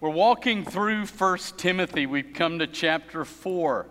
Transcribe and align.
We're 0.00 0.08
walking 0.08 0.64
through 0.64 1.04
1 1.04 1.38
Timothy. 1.58 2.06
We've 2.06 2.32
come 2.32 2.60
to 2.60 2.66
chapter 2.66 3.22
4, 3.22 3.84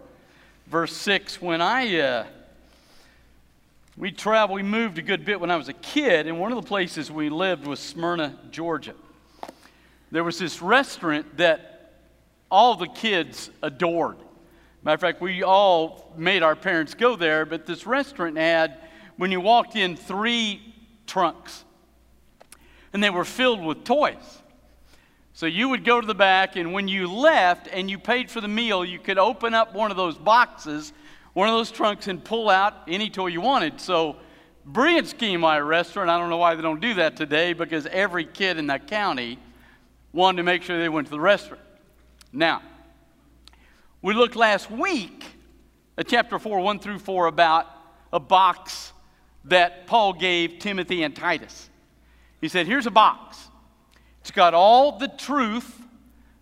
verse 0.66 0.98
6. 0.98 1.40
When 1.40 1.62
I, 1.62 2.00
uh, 2.00 2.26
we 3.96 4.10
traveled, 4.10 4.56
we 4.56 4.64
moved 4.64 4.98
a 4.98 5.04
good 5.04 5.24
bit 5.24 5.40
when 5.40 5.52
I 5.52 5.56
was 5.56 5.70
a 5.70 5.74
kid, 5.74 6.26
and 6.26 6.40
one 6.40 6.52
of 6.52 6.60
the 6.60 6.68
places 6.68 7.12
we 7.12 7.30
lived 7.30 7.68
was 7.68 7.80
Smyrna, 7.80 8.40
Georgia. 8.50 8.96
There 10.10 10.24
was 10.24 10.40
this 10.40 10.64
restaurant 10.64 11.38
that 11.38 11.92
all 12.50 12.74
the 12.74 12.88
kids 12.88 13.52
adored. 13.62 14.18
Matter 14.82 14.96
of 14.96 15.02
fact, 15.02 15.22
we 15.22 15.44
all 15.44 16.12
made 16.18 16.42
our 16.42 16.56
parents 16.56 16.96
go 16.96 17.16
there, 17.16 17.46
but 17.46 17.68
this 17.68 17.86
restaurant 17.86 18.36
had, 18.36 18.80
when 19.18 19.32
you 19.32 19.42
walked 19.42 19.76
in, 19.76 19.96
three 19.96 20.74
trunks, 21.06 21.64
and 22.94 23.04
they 23.04 23.12
were 23.12 23.26
filled 23.26 23.64
with 23.64 23.84
toys. 23.84 24.39
So 25.40 25.46
you 25.46 25.70
would 25.70 25.86
go 25.86 26.02
to 26.02 26.06
the 26.06 26.14
back, 26.14 26.58
and 26.58 26.74
when 26.74 26.90
you 26.90 27.10
left 27.10 27.70
and 27.72 27.90
you 27.90 27.98
paid 27.98 28.30
for 28.30 28.42
the 28.42 28.50
meal, 28.50 28.84
you 28.84 29.00
could 29.00 29.18
open 29.18 29.54
up 29.54 29.74
one 29.74 29.90
of 29.90 29.96
those 29.96 30.18
boxes, 30.18 30.92
one 31.32 31.48
of 31.48 31.56
those 31.56 31.72
trunks, 31.72 32.10
and 32.10 32.22
pull 32.22 32.50
out 32.50 32.74
any 32.90 33.10
toy 33.10 33.28
you 33.28 33.40
wanted. 33.40 33.80
So, 33.80 34.18
brilliant 34.66 35.08
scheme 35.08 35.40
by 35.40 35.56
a 35.56 35.64
restaurant. 35.64 36.10
I 36.10 36.20
don't 36.20 36.30
know 36.30 36.36
why 36.36 36.56
they 36.56 36.62
don't 36.62 36.82
do 36.82 36.96
that 36.96 37.16
today 37.16 37.54
because 37.54 37.86
every 37.86 38.26
kid 38.26 38.58
in 38.58 38.68
that 38.68 38.88
county 38.88 39.40
wanted 40.12 40.36
to 40.36 40.44
make 40.44 40.62
sure 40.62 40.78
they 40.78 40.90
went 40.90 41.08
to 41.08 41.12
the 41.12 41.22
restaurant. 41.22 41.64
Now, 42.34 42.62
we 44.02 44.14
looked 44.14 44.36
last 44.36 44.70
week 44.70 45.24
at 45.98 46.10
chapter 46.10 46.38
4, 46.38 46.60
1 46.60 46.80
through 46.80 47.00
4, 47.00 47.28
about 47.28 47.66
a 48.12 48.20
box 48.20 48.92
that 49.46 49.88
Paul 49.88 50.12
gave 50.12 50.60
Timothy 50.60 51.04
and 51.04 51.16
Titus. 51.16 51.70
He 52.42 52.50
said, 52.50 52.68
Here's 52.68 52.88
a 52.88 52.92
box. 52.92 53.49
It's 54.22 54.32
got 54.32 54.54
all 54.54 54.98
the 54.98 55.08
truth 55.08 55.76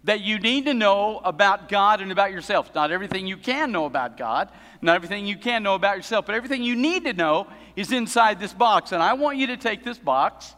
that 0.03 0.21
you 0.21 0.39
need 0.39 0.65
to 0.65 0.73
know 0.73 1.19
about 1.23 1.67
God 1.67 2.01
and 2.01 2.11
about 2.11 2.31
yourself. 2.31 2.73
Not 2.73 2.91
everything 2.91 3.27
you 3.27 3.35
can 3.35 3.71
know 3.71 3.85
about 3.85 4.15
God, 4.15 4.49
not 4.81 4.95
everything 4.95 5.25
you 5.25 5.37
can 5.37 5.63
know 5.63 5.75
about 5.75 5.97
yourself, 5.97 6.25
but 6.25 6.35
everything 6.35 6.63
you 6.63 6.75
need 6.75 7.03
to 7.03 7.13
know 7.13 7.47
is 7.75 7.91
inside 7.91 8.39
this 8.39 8.53
box. 8.53 8.93
And 8.93 9.03
I 9.03 9.13
want 9.13 9.37
you 9.37 9.47
to 9.47 9.57
take 9.57 9.83
this 9.83 9.97
box 9.97 10.55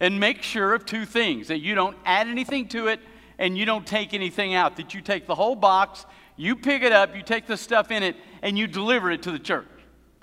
and 0.00 0.18
make 0.18 0.42
sure 0.42 0.74
of 0.74 0.86
two 0.86 1.04
things 1.04 1.48
that 1.48 1.60
you 1.60 1.74
don't 1.74 1.96
add 2.04 2.26
anything 2.26 2.66
to 2.68 2.88
it 2.88 3.00
and 3.38 3.56
you 3.56 3.64
don't 3.64 3.86
take 3.86 4.12
anything 4.12 4.54
out, 4.54 4.76
that 4.76 4.92
you 4.92 5.00
take 5.00 5.26
the 5.26 5.34
whole 5.34 5.54
box, 5.54 6.04
you 6.36 6.56
pick 6.56 6.82
it 6.82 6.92
up, 6.92 7.14
you 7.14 7.22
take 7.22 7.46
the 7.46 7.56
stuff 7.56 7.90
in 7.90 8.02
it, 8.02 8.16
and 8.42 8.58
you 8.58 8.66
deliver 8.66 9.10
it 9.10 9.22
to 9.22 9.30
the 9.30 9.38
church. 9.38 9.68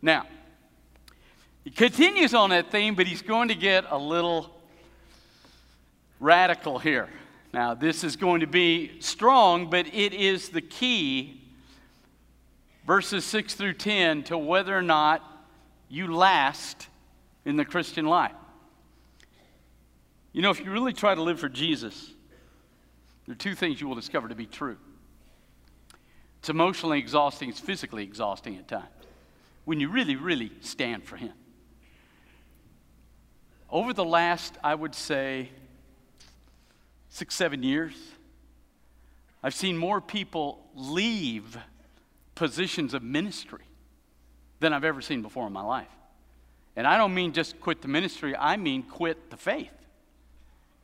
Now, 0.02 0.26
he 1.64 1.72
continues 1.72 2.33
on 2.33 2.50
that 2.50 2.72
theme, 2.72 2.95
but 2.95 3.08
he's 3.08 3.22
going 3.22 3.48
to 3.48 3.56
get 3.56 3.86
a 3.89 3.98
little 3.98 4.56
radical 6.20 6.80
here. 6.80 7.10
Now, 7.54 7.73
this 7.73 8.04
is 8.04 8.16
going 8.16 8.42
to 8.42 8.48
be 8.48 9.00
strong, 9.00 9.70
but 9.70 9.88
it 9.94 10.14
is 10.14 10.50
the 10.50 10.62
key, 10.62 11.42
verses 12.86 13.26
6 13.26 13.54
through 13.56 13.73
10, 13.73 14.23
to 14.23 14.38
whether 14.38 14.78
or 14.78 14.82
not 14.82 15.23
you 15.90 16.14
last 16.14 16.88
in 17.45 17.56
the 17.56 17.66
Christian 17.66 18.06
life. 18.06 18.34
You 20.34 20.42
know, 20.42 20.52
if 20.52 20.60
you 20.60 20.72
really 20.72 20.94
try 20.94 21.16
to 21.16 21.22
live 21.22 21.40
for 21.40 21.50
Jesus, 21.50 22.14
there 23.26 23.34
are 23.34 23.38
two 23.38 23.56
things 23.56 23.82
you 23.82 23.88
will 23.88 23.95
discover 23.95 24.28
to 24.28 24.36
be 24.36 24.45
true. 24.45 24.78
It's 26.40 26.50
emotionally 26.50 27.00
exhausting, 27.00 27.50
it's 27.50 27.60
physically 27.60 28.04
exhausting 28.04 28.58
at 28.58 28.68
times 28.68 28.86
when 29.68 29.82
you 29.82 29.90
really, 29.90 30.16
really 30.16 30.50
stand 30.62 31.04
for 31.04 31.18
Him. 31.18 31.34
Over 33.70 33.92
the 33.92 34.06
last, 34.06 34.58
I 34.64 34.73
would 34.73 34.95
say, 34.95 35.50
six, 37.09 37.36
seven 37.36 37.63
years, 37.63 37.94
I've 39.44 39.53
seen 39.53 39.77
more 39.77 40.02
people 40.02 40.66
leave 40.75 41.58
positions 42.36 42.94
of 42.94 43.03
ministry 43.03 43.64
than 44.59 44.73
I've 44.73 44.83
ever 44.83 45.02
seen 45.02 45.22
before 45.22 45.48
in 45.48 45.54
my 45.54 45.64
life. 45.64 45.87
And 46.76 46.86
I 46.86 46.98
don't 46.98 47.14
mean 47.14 47.33
just 47.33 47.59
quit 47.59 47.82
the 47.82 47.87
ministry, 47.87 48.36
I 48.36 48.58
mean 48.58 48.83
quit 48.83 49.30
the 49.30 49.37
faith 49.37 49.71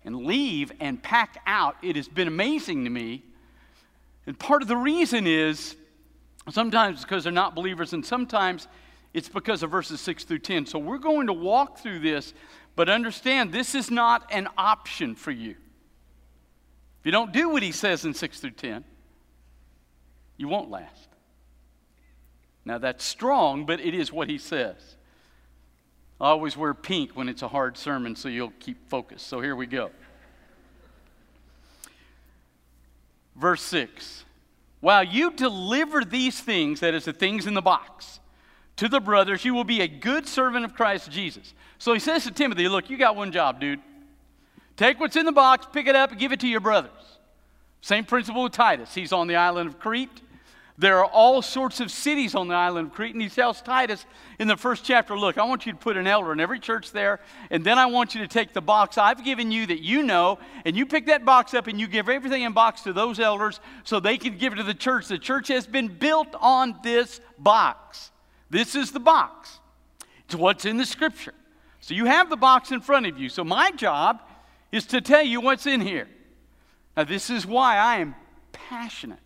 and 0.05 0.25
leave 0.25 0.71
and 0.79 1.01
pack 1.01 1.41
out. 1.45 1.77
It 1.81 1.95
has 1.95 2.07
been 2.07 2.27
amazing 2.27 2.83
to 2.83 2.89
me. 2.89 3.23
And 4.25 4.37
part 4.37 4.61
of 4.61 4.67
the 4.67 4.77
reason 4.77 5.27
is 5.27 5.75
sometimes 6.49 7.01
because 7.01 7.23
they're 7.23 7.31
not 7.33 7.55
believers, 7.55 7.93
and 7.93 8.05
sometimes 8.05 8.67
it's 9.13 9.29
because 9.29 9.63
of 9.63 9.71
verses 9.71 10.01
6 10.01 10.23
through 10.23 10.39
10. 10.39 10.65
So 10.65 10.79
we're 10.79 10.97
going 10.97 11.27
to 11.27 11.33
walk 11.33 11.79
through 11.79 11.99
this, 11.99 12.33
but 12.75 12.89
understand 12.89 13.51
this 13.51 13.75
is 13.75 13.91
not 13.91 14.25
an 14.31 14.47
option 14.57 15.15
for 15.15 15.31
you. 15.31 15.55
If 17.03 17.07
you 17.07 17.11
don't 17.11 17.33
do 17.33 17.49
what 17.49 17.61
he 17.61 17.73
says 17.73 18.05
in 18.05 18.13
6 18.13 18.39
through 18.39 18.51
10, 18.51 18.85
you 20.37 20.47
won't 20.47 20.71
last. 20.71 21.09
Now, 22.63 22.77
that's 22.77 23.03
strong, 23.03 23.65
but 23.65 23.81
it 23.81 23.93
is 23.93 24.09
what 24.09 24.29
he 24.29 24.37
says. 24.37 24.95
I 26.21 26.29
always 26.29 26.55
wear 26.55 26.73
pink 26.73 27.11
when 27.11 27.27
it's 27.27 27.41
a 27.41 27.49
hard 27.49 27.77
sermon 27.77 28.15
so 28.15 28.29
you'll 28.29 28.53
keep 28.61 28.89
focused. 28.89 29.27
So 29.27 29.41
here 29.41 29.53
we 29.53 29.65
go. 29.65 29.91
Verse 33.35 33.61
6 33.63 34.23
While 34.79 35.03
you 35.03 35.33
deliver 35.33 36.05
these 36.05 36.39
things, 36.39 36.79
that 36.79 36.93
is, 36.93 37.03
the 37.03 37.11
things 37.11 37.47
in 37.47 37.53
the 37.53 37.61
box, 37.61 38.21
to 38.77 38.87
the 38.87 39.01
brothers, 39.01 39.43
you 39.43 39.53
will 39.53 39.65
be 39.65 39.81
a 39.81 39.89
good 39.89 40.25
servant 40.25 40.63
of 40.63 40.73
Christ 40.73 41.11
Jesus. 41.11 41.53
So 41.79 41.93
he 41.93 41.99
says 41.99 42.23
to 42.23 42.31
Timothy, 42.31 42.69
Look, 42.69 42.89
you 42.89 42.95
got 42.95 43.17
one 43.17 43.33
job, 43.33 43.59
dude. 43.59 43.81
Take 44.75 44.99
what's 44.99 45.15
in 45.15 45.25
the 45.25 45.31
box, 45.31 45.67
pick 45.71 45.87
it 45.87 45.95
up, 45.95 46.11
and 46.11 46.19
give 46.19 46.31
it 46.31 46.39
to 46.41 46.47
your 46.47 46.59
brothers. 46.59 46.91
Same 47.81 48.05
principle 48.05 48.43
with 48.43 48.53
Titus. 48.53 48.93
He's 48.95 49.11
on 49.11 49.27
the 49.27 49.35
island 49.35 49.69
of 49.69 49.79
Crete. 49.79 50.21
There 50.77 50.97
are 50.99 51.05
all 51.05 51.43
sorts 51.43 51.79
of 51.79 51.91
cities 51.91 52.33
on 52.33 52.47
the 52.47 52.55
island 52.55 52.87
of 52.87 52.93
Crete, 52.93 53.13
and 53.13 53.21
he 53.21 53.29
tells 53.29 53.61
Titus 53.61 54.05
in 54.39 54.47
the 54.47 54.57
first 54.57 54.83
chapter 54.83 55.15
Look, 55.15 55.37
I 55.37 55.43
want 55.43 55.67
you 55.67 55.71
to 55.71 55.77
put 55.77 55.97
an 55.97 56.07
elder 56.07 56.33
in 56.33 56.39
every 56.39 56.59
church 56.59 56.91
there, 56.91 57.19
and 57.51 57.63
then 57.63 57.77
I 57.77 57.85
want 57.85 58.15
you 58.15 58.21
to 58.21 58.27
take 58.27 58.53
the 58.53 58.61
box 58.61 58.97
I've 58.97 59.23
given 59.23 59.51
you 59.51 59.67
that 59.67 59.81
you 59.81 60.01
know, 60.01 60.39
and 60.65 60.75
you 60.75 60.87
pick 60.87 61.05
that 61.05 61.25
box 61.25 61.53
up 61.53 61.67
and 61.67 61.79
you 61.79 61.87
give 61.87 62.09
everything 62.09 62.41
in 62.41 62.53
box 62.53 62.81
to 62.83 62.93
those 62.93 63.19
elders 63.19 63.59
so 63.83 63.99
they 63.99 64.17
can 64.17 64.37
give 64.37 64.53
it 64.53 64.55
to 64.55 64.63
the 64.63 64.73
church. 64.73 65.07
The 65.07 65.19
church 65.19 65.49
has 65.49 65.67
been 65.67 65.89
built 65.89 66.33
on 66.39 66.79
this 66.83 67.21
box. 67.37 68.11
This 68.49 68.75
is 68.75 68.91
the 68.91 68.99
box, 68.99 69.59
it's 70.25 70.35
what's 70.35 70.65
in 70.65 70.77
the 70.77 70.85
scripture. 70.85 71.35
So 71.81 71.93
you 71.93 72.05
have 72.05 72.29
the 72.29 72.37
box 72.37 72.71
in 72.71 72.79
front 72.79 73.05
of 73.05 73.19
you. 73.19 73.27
So 73.27 73.43
my 73.43 73.69
job 73.71 74.21
is 74.73 74.87
to 74.87 74.99
tell 74.99 75.21
you 75.21 75.39
what's 75.39 75.67
in 75.67 75.79
here. 75.79 76.07
Now, 76.97 77.03
this 77.03 77.29
is 77.29 77.45
why 77.45 77.77
I 77.77 77.97
am 77.97 78.15
passionate 78.51 79.19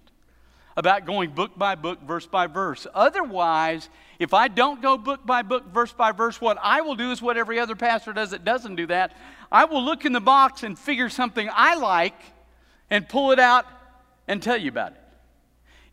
about 0.75 1.06
going 1.06 1.30
book 1.31 1.58
by 1.58 1.75
book, 1.75 2.02
verse 2.03 2.28
by 2.28 2.47
verse. 2.47 2.85
Otherwise, 2.94 3.88
if 4.19 4.34
I 4.34 4.50
don't 4.50 4.81
go 4.81 4.97
book 4.97 5.25
by 5.25 5.44
book, 5.44 5.72
verse 5.74 5.94
by 5.94 6.12
verse, 6.12 6.41
what 6.41 6.58
I 6.62 6.81
will 6.81 6.96
do 6.96 7.12
is 7.12 7.22
what 7.22 7.38
every 7.38 7.59
other 7.59 7.78
pastor 7.78 8.12
does 8.12 8.31
that 8.31 8.44
doesn't 8.44 8.75
do 8.75 8.88
that. 8.88 9.16
I 9.50 9.63
will 9.63 9.81
look 9.81 10.03
in 10.03 10.12
the 10.12 10.19
box 10.19 10.63
and 10.63 10.78
figure 10.78 11.08
something 11.08 11.50
I 11.50 11.75
like 11.75 12.19
and 12.90 13.08
pull 13.08 13.31
it 13.31 13.40
out 13.40 13.66
and 14.28 14.44
tell 14.44 14.58
you 14.58 14.68
about 14.68 14.91
it. 14.91 15.02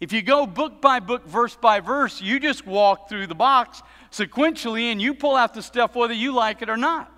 If 0.01 0.13
you 0.13 0.21
go 0.21 0.47
book 0.47 0.83
by 0.83 0.99
book, 0.99 1.29
verse 1.29 1.55
by 1.55 1.79
verse, 1.79 2.21
you 2.21 2.41
just 2.41 2.67
walk 2.67 3.09
through 3.09 3.29
the 3.29 3.37
box 3.37 3.83
sequentially 4.11 4.91
and 4.91 5.01
you 5.01 5.15
pull 5.15 5.37
out 5.37 5.55
the 5.55 5.63
stuff 5.63 5.95
whether 5.95 6.13
you 6.13 6.33
like 6.35 6.61
it 6.61 6.69
or 6.69 6.77
not. 6.77 7.14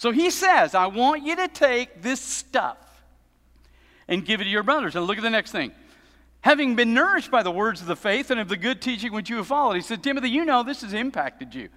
So 0.00 0.12
he 0.12 0.30
says, 0.30 0.74
I 0.74 0.86
want 0.86 1.26
you 1.26 1.36
to 1.36 1.46
take 1.46 2.00
this 2.00 2.22
stuff 2.22 2.78
and 4.08 4.24
give 4.24 4.40
it 4.40 4.44
to 4.44 4.50
your 4.50 4.62
brothers. 4.62 4.96
And 4.96 5.04
look 5.04 5.18
at 5.18 5.22
the 5.22 5.28
next 5.28 5.52
thing. 5.52 5.72
Having 6.40 6.76
been 6.76 6.94
nourished 6.94 7.30
by 7.30 7.42
the 7.42 7.50
words 7.50 7.82
of 7.82 7.86
the 7.86 7.94
faith 7.94 8.30
and 8.30 8.40
of 8.40 8.48
the 8.48 8.56
good 8.56 8.80
teaching 8.80 9.12
which 9.12 9.28
you 9.28 9.36
have 9.36 9.48
followed, 9.48 9.74
he 9.74 9.82
said, 9.82 10.02
Timothy, 10.02 10.30
you 10.30 10.46
know 10.46 10.62
this 10.62 10.80
has 10.80 10.94
impacted 10.94 11.54
you. 11.54 11.68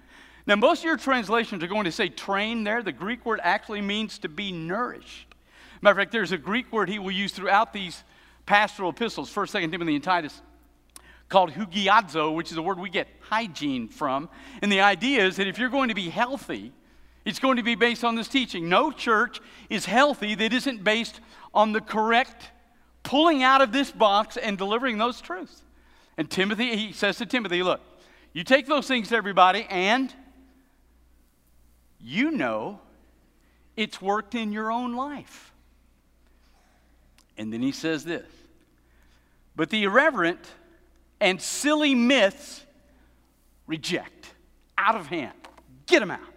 Now, 0.46 0.56
most 0.56 0.78
of 0.78 0.84
your 0.86 0.96
translations 0.96 1.62
are 1.62 1.66
going 1.66 1.84
to 1.84 1.92
say 1.92 2.08
train 2.08 2.64
there. 2.64 2.82
The 2.82 2.92
Greek 2.92 3.26
word 3.26 3.40
actually 3.42 3.82
means 3.82 4.16
to 4.20 4.30
be 4.30 4.52
nourished. 4.52 5.34
Matter 5.82 5.92
of 5.92 5.98
fact, 5.98 6.12
there's 6.12 6.32
a 6.32 6.38
Greek 6.38 6.72
word 6.72 6.88
he 6.88 6.98
will 6.98 7.10
use 7.10 7.32
throughout 7.32 7.74
these 7.74 8.04
pastoral 8.46 8.88
epistles, 8.88 9.30
1st, 9.34 9.64
2nd 9.64 9.70
Timothy, 9.70 9.96
and 9.96 10.02
Titus, 10.02 10.40
called 11.28 11.50
hugiadzo, 11.50 12.34
which 12.34 12.50
is 12.50 12.56
a 12.56 12.62
word 12.62 12.78
we 12.78 12.88
get 12.88 13.06
hygiene 13.20 13.86
from. 13.86 14.30
And 14.62 14.72
the 14.72 14.80
idea 14.80 15.26
is 15.26 15.36
that 15.36 15.46
if 15.46 15.58
you're 15.58 15.68
going 15.68 15.90
to 15.90 15.94
be 15.94 16.08
healthy, 16.08 16.72
it's 17.24 17.38
going 17.38 17.56
to 17.56 17.62
be 17.62 17.74
based 17.74 18.04
on 18.04 18.14
this 18.14 18.28
teaching. 18.28 18.68
No 18.68 18.90
church 18.90 19.40
is 19.70 19.86
healthy 19.86 20.34
that 20.34 20.52
isn't 20.52 20.84
based 20.84 21.20
on 21.52 21.72
the 21.72 21.80
correct 21.80 22.50
pulling 23.02 23.42
out 23.42 23.60
of 23.60 23.72
this 23.72 23.90
box 23.90 24.36
and 24.36 24.58
delivering 24.58 24.98
those 24.98 25.20
truths. 25.20 25.62
And 26.16 26.30
Timothy, 26.30 26.76
he 26.76 26.92
says 26.92 27.18
to 27.18 27.26
Timothy, 27.26 27.62
look, 27.62 27.80
you 28.32 28.44
take 28.44 28.66
those 28.66 28.88
things 28.88 29.08
to 29.08 29.16
everybody, 29.16 29.66
and 29.70 30.12
you 32.00 32.30
know 32.30 32.80
it's 33.76 34.02
worked 34.02 34.34
in 34.34 34.52
your 34.52 34.70
own 34.72 34.94
life. 34.94 35.52
And 37.36 37.52
then 37.52 37.62
he 37.62 37.72
says 37.72 38.04
this 38.04 38.26
But 39.56 39.70
the 39.70 39.84
irreverent 39.84 40.44
and 41.20 41.40
silly 41.40 41.94
myths 41.94 42.64
reject 43.66 44.34
out 44.76 44.96
of 44.96 45.06
hand. 45.06 45.32
Get 45.86 46.00
them 46.00 46.10
out. 46.10 46.33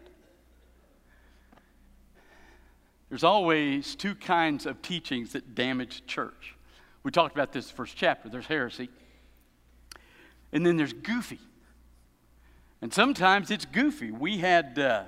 There's 3.10 3.24
always 3.24 3.96
two 3.96 4.16
kinds 4.16 4.66
of 4.66 4.82
teachings 4.82 5.34
that 5.34 5.56
damage 5.56 6.06
church. 6.08 6.56
We 7.04 7.12
talked 7.12 7.36
about 7.36 7.54
this 7.54 7.72
first 7.72 7.96
chapter. 7.96 8.28
There's 8.28 8.48
heresy, 8.48 8.90
and 10.52 10.66
then 10.66 10.78
there's 10.78 10.94
goofy. 10.94 11.40
And 12.82 12.94
sometimes 12.94 13.50
it's 13.50 13.66
goofy. 13.66 14.12
We 14.12 14.38
had 14.38 14.78
uh, 14.78 15.04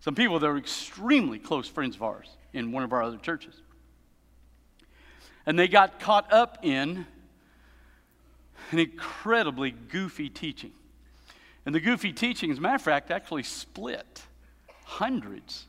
some 0.00 0.14
people 0.14 0.38
that 0.38 0.46
were 0.46 0.56
extremely 0.56 1.38
close 1.38 1.68
friends 1.68 1.96
of 1.96 2.02
ours 2.02 2.28
in 2.52 2.72
one 2.72 2.82
of 2.82 2.92
our 2.92 3.02
other 3.02 3.18
churches. 3.18 3.54
And 5.46 5.58
they 5.58 5.68
got 5.68 6.00
caught 6.00 6.32
up 6.32 6.58
in 6.62 7.06
an 8.70 8.78
incredibly 8.78 9.72
goofy 9.72 10.28
teaching. 10.28 10.72
And 11.66 11.74
the 11.74 11.80
goofy 11.80 12.12
teaching, 12.12 12.50
as 12.50 12.58
a 12.58 12.60
matter 12.60 12.76
of 12.76 12.82
fact, 12.82 13.10
actually 13.10 13.42
split 13.42 14.22
hundreds 14.84 15.66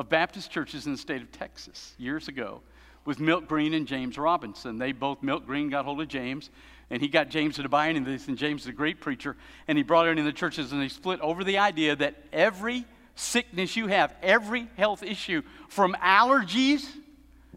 of 0.00 0.08
Baptist 0.08 0.50
churches 0.50 0.86
in 0.86 0.92
the 0.92 0.98
state 0.98 1.20
of 1.20 1.30
Texas 1.30 1.94
years 1.98 2.26
ago 2.26 2.62
with 3.04 3.20
Milt 3.20 3.46
Green 3.46 3.74
and 3.74 3.86
James 3.86 4.16
Robison. 4.16 4.78
They 4.78 4.92
both, 4.92 5.22
Milt 5.22 5.46
Green 5.46 5.68
got 5.68 5.84
hold 5.84 6.00
of 6.00 6.08
James, 6.08 6.48
and 6.88 7.02
he 7.02 7.08
got 7.08 7.28
James 7.28 7.56
to 7.56 7.68
buy 7.68 7.88
into 7.88 8.10
this, 8.10 8.26
and 8.26 8.38
James 8.38 8.62
is 8.62 8.68
a 8.68 8.72
great 8.72 9.02
preacher, 9.02 9.36
and 9.68 9.76
he 9.76 9.84
brought 9.84 10.08
it 10.08 10.12
into 10.12 10.22
the 10.22 10.32
churches, 10.32 10.72
and 10.72 10.80
they 10.80 10.88
split 10.88 11.20
over 11.20 11.44
the 11.44 11.58
idea 11.58 11.94
that 11.96 12.14
every 12.32 12.86
sickness 13.14 13.76
you 13.76 13.88
have, 13.88 14.14
every 14.22 14.68
health 14.78 15.02
issue, 15.02 15.42
from 15.68 15.94
allergies 16.02 16.88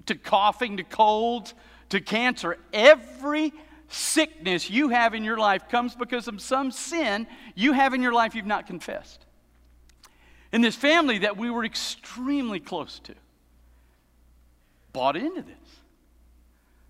to 0.08 0.16
coughing 0.16 0.76
to 0.76 0.84
colds 0.84 1.54
to 1.92 2.02
cancer, 2.02 2.58
every 2.74 3.54
sickness 3.88 4.70
you 4.70 4.90
have 4.90 5.14
in 5.14 5.24
your 5.24 5.38
life 5.38 5.70
comes 5.70 5.96
because 5.96 6.28
of 6.28 6.42
some 6.42 6.72
sin 6.72 7.26
you 7.56 7.72
have 7.72 7.94
in 7.94 8.02
your 8.02 8.12
life 8.12 8.36
you've 8.36 8.46
not 8.46 8.68
confessed. 8.68 9.23
And 10.54 10.64
this 10.64 10.76
family 10.76 11.18
that 11.18 11.36
we 11.36 11.50
were 11.50 11.66
extremely 11.66 12.60
close 12.60 13.00
to 13.00 13.16
bought 14.94 15.18
into 15.18 15.42
this. 15.42 15.56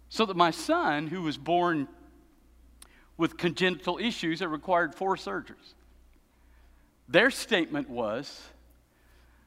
So 0.10 0.26
that 0.26 0.36
my 0.36 0.52
son, 0.52 1.08
who 1.08 1.22
was 1.22 1.38
born 1.38 1.88
with 3.18 3.38
congenital 3.38 3.98
issues 3.98 4.40
that 4.40 4.50
required 4.50 4.94
four 4.94 5.16
surgeries, 5.16 5.74
their 7.08 7.32
statement 7.32 7.90
was 7.90 8.42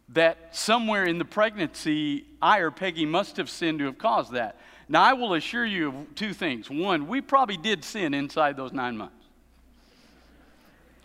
that 0.08 0.56
somewhere 0.56 1.04
in 1.04 1.18
the 1.18 1.24
pregnancy, 1.24 2.24
I 2.40 2.58
or 2.58 2.70
Peggy 2.70 3.04
must 3.04 3.36
have 3.36 3.50
sinned 3.50 3.80
to 3.80 3.84
have 3.84 3.98
caused 3.98 4.32
that. 4.32 4.58
Now, 4.88 5.02
I 5.02 5.12
will 5.12 5.34
assure 5.34 5.66
you 5.66 5.88
of 5.88 6.14
two 6.14 6.32
things. 6.32 6.70
One, 6.70 7.06
we 7.06 7.20
probably 7.20 7.56
did 7.56 7.84
sin 7.84 8.14
inside 8.14 8.56
those 8.56 8.72
nine 8.72 8.96
months. 8.96 9.14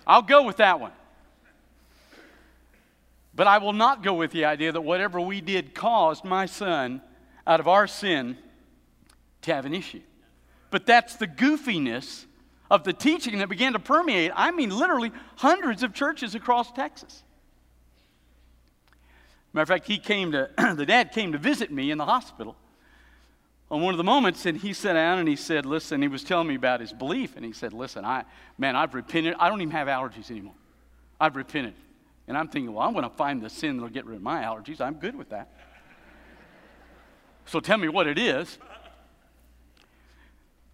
I'll 0.08 0.22
go 0.22 0.44
with 0.44 0.58
that 0.58 0.80
one. 0.80 0.92
But 3.34 3.48
I 3.48 3.60
will 3.60 3.74
not 3.74 4.04
go 4.04 4.14
with 4.14 4.32
the 4.32 4.46
idea 4.46 4.72
that 4.72 4.82
whatever 4.82 5.20
we 5.20 5.42
did 5.42 5.74
caused 5.74 6.26
my 6.26 6.46
son, 6.46 7.02
out 7.48 7.60
of 7.60 7.68
our 7.68 7.88
sin, 7.88 8.38
to 9.44 9.54
have 9.54 9.66
an 9.66 9.74
issue. 9.74 10.02
But 10.70 10.86
that's 10.86 11.16
the 11.16 11.28
goofiness 11.28 12.26
of 12.70 12.84
the 12.84 12.94
teaching 12.94 13.40
that 13.40 13.50
began 13.50 13.74
to 13.74 13.80
permeate, 13.80 14.32
I 14.36 14.52
mean, 14.52 14.70
literally 14.70 15.12
hundreds 15.38 15.84
of 15.84 15.94
churches 15.94 16.36
across 16.36 16.72
Texas. 16.72 17.24
Matter 19.54 19.64
of 19.64 19.68
fact, 19.68 19.88
he 19.88 19.98
came 19.98 20.32
to, 20.32 20.50
the 20.76 20.86
dad 20.86 21.12
came 21.12 21.34
to 21.34 21.38
visit 21.38 21.72
me 21.72 21.92
in 21.92 21.98
the 21.98 22.06
hospital 22.06 22.56
on 23.70 23.82
one 23.82 23.94
of 23.94 23.98
the 23.98 24.04
moments, 24.04 24.46
and 24.46 24.58
he 24.58 24.74
sat 24.74 24.94
down 24.94 25.20
and 25.20 25.28
he 25.28 25.36
said, 25.36 25.66
Listen, 25.66 26.02
he 26.02 26.08
was 26.08 26.24
telling 26.24 26.48
me 26.48 26.56
about 26.56 26.80
his 26.80 26.94
belief, 26.94 27.36
and 27.36 27.46
he 27.46 27.52
said, 27.52 27.74
Listen, 27.74 28.06
I, 28.06 28.24
man, 28.58 28.76
I've 28.76 28.94
repented. 28.94 29.36
I 29.40 29.50
don't 29.50 29.62
even 29.62 29.72
have 29.72 29.88
allergies 29.88 30.32
anymore. 30.32 30.54
I've 31.20 31.36
repented. 31.36 31.74
And 32.32 32.38
I'm 32.38 32.48
thinking, 32.48 32.74
Well, 32.74 32.88
I'm 32.88 32.94
going 32.94 33.04
to 33.04 33.14
find 33.14 33.42
the 33.42 33.50
sin 33.50 33.76
that'll 33.76 33.90
get 33.90 34.06
rid 34.06 34.16
of 34.16 34.22
my 34.22 34.44
allergies. 34.44 34.80
I'm 34.80 34.94
good 34.94 35.18
with 35.18 35.32
that. 35.32 35.50
so 37.46 37.60
tell 37.60 37.78
me 37.78 37.90
what 37.90 38.08
it 38.08 38.18
is. 38.18 38.58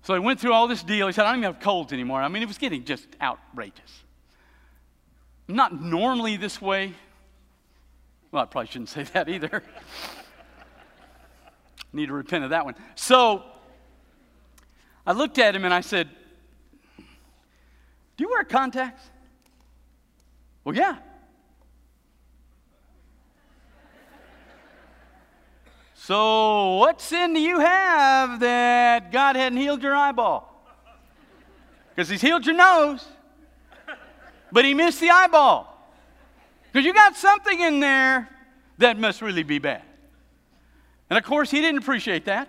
So 0.04 0.13
he 0.13 0.19
went 0.19 0.39
through 0.39 0.54
all 0.54 0.68
this 0.68 0.83
deal. 0.83 1.07
He 1.07 1.13
said, 1.13 1.25
I 1.25 1.31
don't 1.31 1.39
even 1.39 1.51
have 1.51 1.59
colds 1.59 1.94
anymore. 1.94 2.21
I 2.21 2.27
mean, 2.27 2.44
it 2.44 2.48
was 2.48 2.59
getting 2.59 2.86
just 2.86 3.07
outrageous. 3.19 4.04
Not 5.48 5.81
normally 5.81 6.38
this 6.38 6.62
way. 6.62 6.94
Well, 8.31 8.44
I 8.44 8.45
probably 8.45 8.68
shouldn't 8.68 8.89
say 8.89 9.01
that 9.13 9.27
either. 9.27 9.63
Need 11.92 12.06
to 12.06 12.13
repent 12.13 12.44
of 12.44 12.51
that 12.51 12.65
one. 12.65 12.75
So 12.94 13.44
I 15.07 15.13
looked 15.13 15.39
at 15.39 15.56
him 15.56 15.65
and 15.65 15.74
I 15.74 15.81
said, 15.81 16.07
Do 16.98 17.04
you 18.25 18.30
wear 18.30 18.44
contacts? 18.44 19.09
Well, 20.63 20.75
yeah. 20.75 20.98
So, 26.07 26.75
what 26.75 27.01
sin 27.01 27.33
do 27.33 27.42
you 27.42 27.59
have 27.59 28.39
that 28.39 29.12
God 29.12 29.36
hadn't 29.36 29.57
healed 29.57 29.83
your 29.83 29.94
eyeball? 29.94 30.65
Because 31.89 32.07
He's 32.07 32.21
healed 32.21 32.45
your 32.45 32.56
nose, 32.56 33.06
but 34.50 34.63
He 34.63 34.74
missed 34.74 35.01
the 35.01 35.09
eyeball. 35.09 35.68
Because 36.71 36.86
you 36.86 36.94
got 36.94 37.18
something 37.18 37.59
in 37.59 37.81
there 37.81 38.30
that 38.77 38.98
must 38.98 39.21
really 39.21 39.44
be 39.44 39.59
bad. 39.59 39.81
And 41.09 41.18
of 41.18 41.25
course, 41.25 41.51
he 41.51 41.59
didn't 41.59 41.80
appreciate 41.80 42.24
that. 42.24 42.48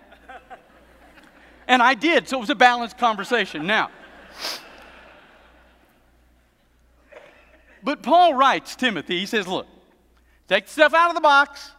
And 1.67 1.81
I 1.81 1.95
did, 1.95 2.29
so 2.29 2.37
it 2.37 2.39
was 2.39 2.49
a 2.49 2.55
balanced 2.55 2.97
conversation. 2.97 3.67
Now, 3.67 3.91
but 7.83 8.03
Paul 8.03 8.35
writes 8.35 8.77
Timothy, 8.77 9.19
he 9.19 9.25
says, 9.25 9.49
Look, 9.49 9.67
take 10.47 10.67
the 10.67 10.71
stuff 10.71 10.93
out 10.93 11.09
of 11.09 11.15
the 11.15 11.21
box, 11.21 11.71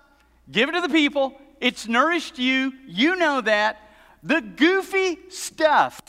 give 0.52 0.68
it 0.68 0.72
to 0.72 0.82
the 0.82 0.90
people. 0.90 1.40
It's 1.60 1.86
nourished 1.86 2.38
you. 2.38 2.72
You 2.86 3.16
know 3.16 3.42
that. 3.42 3.80
The 4.22 4.40
goofy 4.40 5.18
stuff, 5.30 6.00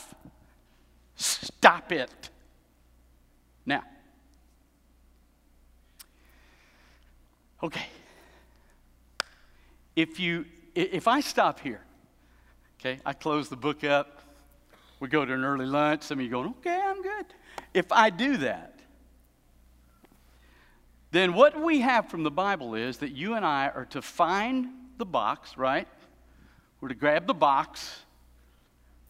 stop 1.16 1.92
it. 1.92 2.10
Now, 3.64 3.84
okay. 7.62 7.86
If 9.96 10.20
you 10.20 10.44
if 10.74 11.06
I 11.08 11.20
stop 11.20 11.60
here, 11.60 11.80
okay, 12.80 12.98
I 13.04 13.12
close 13.12 13.48
the 13.48 13.56
book 13.56 13.84
up, 13.84 14.22
we 15.00 15.08
go 15.08 15.24
to 15.24 15.32
an 15.32 15.44
early 15.44 15.66
lunch, 15.66 16.02
some 16.02 16.18
of 16.18 16.24
you 16.24 16.30
going, 16.30 16.48
okay, 16.48 16.80
I'm 16.82 17.02
good. 17.02 17.26
If 17.74 17.92
I 17.92 18.10
do 18.10 18.38
that, 18.38 18.78
then 21.10 21.34
what 21.34 21.60
we 21.60 21.80
have 21.80 22.08
from 22.08 22.22
the 22.22 22.30
Bible 22.30 22.74
is 22.74 22.98
that 22.98 23.10
you 23.10 23.34
and 23.34 23.44
I 23.44 23.68
are 23.68 23.84
to 23.86 24.00
find 24.02 24.68
the 25.02 25.06
box, 25.06 25.58
right? 25.58 25.88
We're 26.80 26.90
to 26.90 26.94
grab 26.94 27.26
the 27.26 27.34
box, 27.34 28.02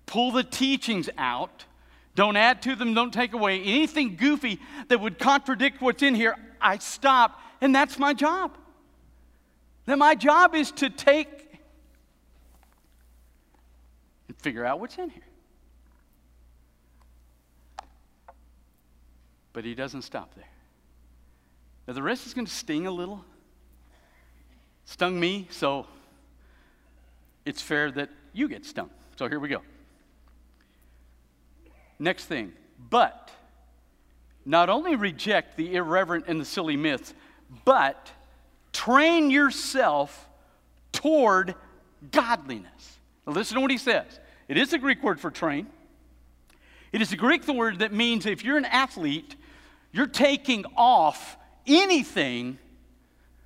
pull 0.06 0.32
the 0.32 0.42
teachings 0.42 1.10
out, 1.18 1.66
don't 2.14 2.34
add 2.34 2.62
to 2.62 2.74
them, 2.74 2.94
don't 2.94 3.12
take 3.12 3.34
away 3.34 3.60
anything 3.60 4.16
goofy 4.16 4.58
that 4.88 5.00
would 5.00 5.18
contradict 5.18 5.82
what's 5.82 6.02
in 6.02 6.14
here. 6.14 6.34
I 6.62 6.78
stop, 6.78 7.38
and 7.60 7.74
that's 7.74 7.98
my 7.98 8.14
job. 8.14 8.56
Then 9.84 9.98
my 9.98 10.14
job 10.14 10.54
is 10.54 10.70
to 10.72 10.88
take 10.88 11.28
and 14.28 14.36
figure 14.38 14.64
out 14.64 14.80
what's 14.80 14.96
in 14.96 15.10
here. 15.10 15.22
But 19.52 19.66
he 19.66 19.74
doesn't 19.74 20.02
stop 20.02 20.34
there. 20.36 20.48
Now, 21.86 21.92
the 21.92 22.02
rest 22.02 22.26
is 22.26 22.32
going 22.32 22.46
to 22.46 22.52
sting 22.52 22.86
a 22.86 22.90
little. 22.90 23.26
Stung 24.84 25.18
me, 25.18 25.48
so 25.50 25.86
it's 27.44 27.62
fair 27.62 27.90
that 27.92 28.10
you 28.32 28.48
get 28.48 28.64
stung. 28.64 28.90
So 29.16 29.28
here 29.28 29.40
we 29.40 29.48
go. 29.48 29.62
Next 31.98 32.24
thing, 32.24 32.52
but 32.90 33.30
not 34.44 34.68
only 34.68 34.96
reject 34.96 35.56
the 35.56 35.76
irreverent 35.76 36.24
and 36.26 36.40
the 36.40 36.44
silly 36.44 36.76
myths, 36.76 37.14
but 37.64 38.10
train 38.72 39.30
yourself 39.30 40.28
toward 40.90 41.54
godliness. 42.10 42.98
Now 43.26 43.34
listen 43.34 43.54
to 43.56 43.60
what 43.60 43.70
he 43.70 43.78
says. 43.78 44.18
It 44.48 44.56
is 44.56 44.72
a 44.72 44.78
Greek 44.78 45.02
word 45.02 45.20
for 45.20 45.30
train. 45.30 45.66
It 46.92 47.00
is 47.00 47.12
a 47.12 47.16
Greek 47.16 47.46
word 47.46 47.78
that 47.78 47.92
means 47.92 48.26
if 48.26 48.44
you're 48.44 48.58
an 48.58 48.64
athlete, 48.64 49.36
you're 49.92 50.06
taking 50.06 50.64
off 50.76 51.36
anything 51.66 52.58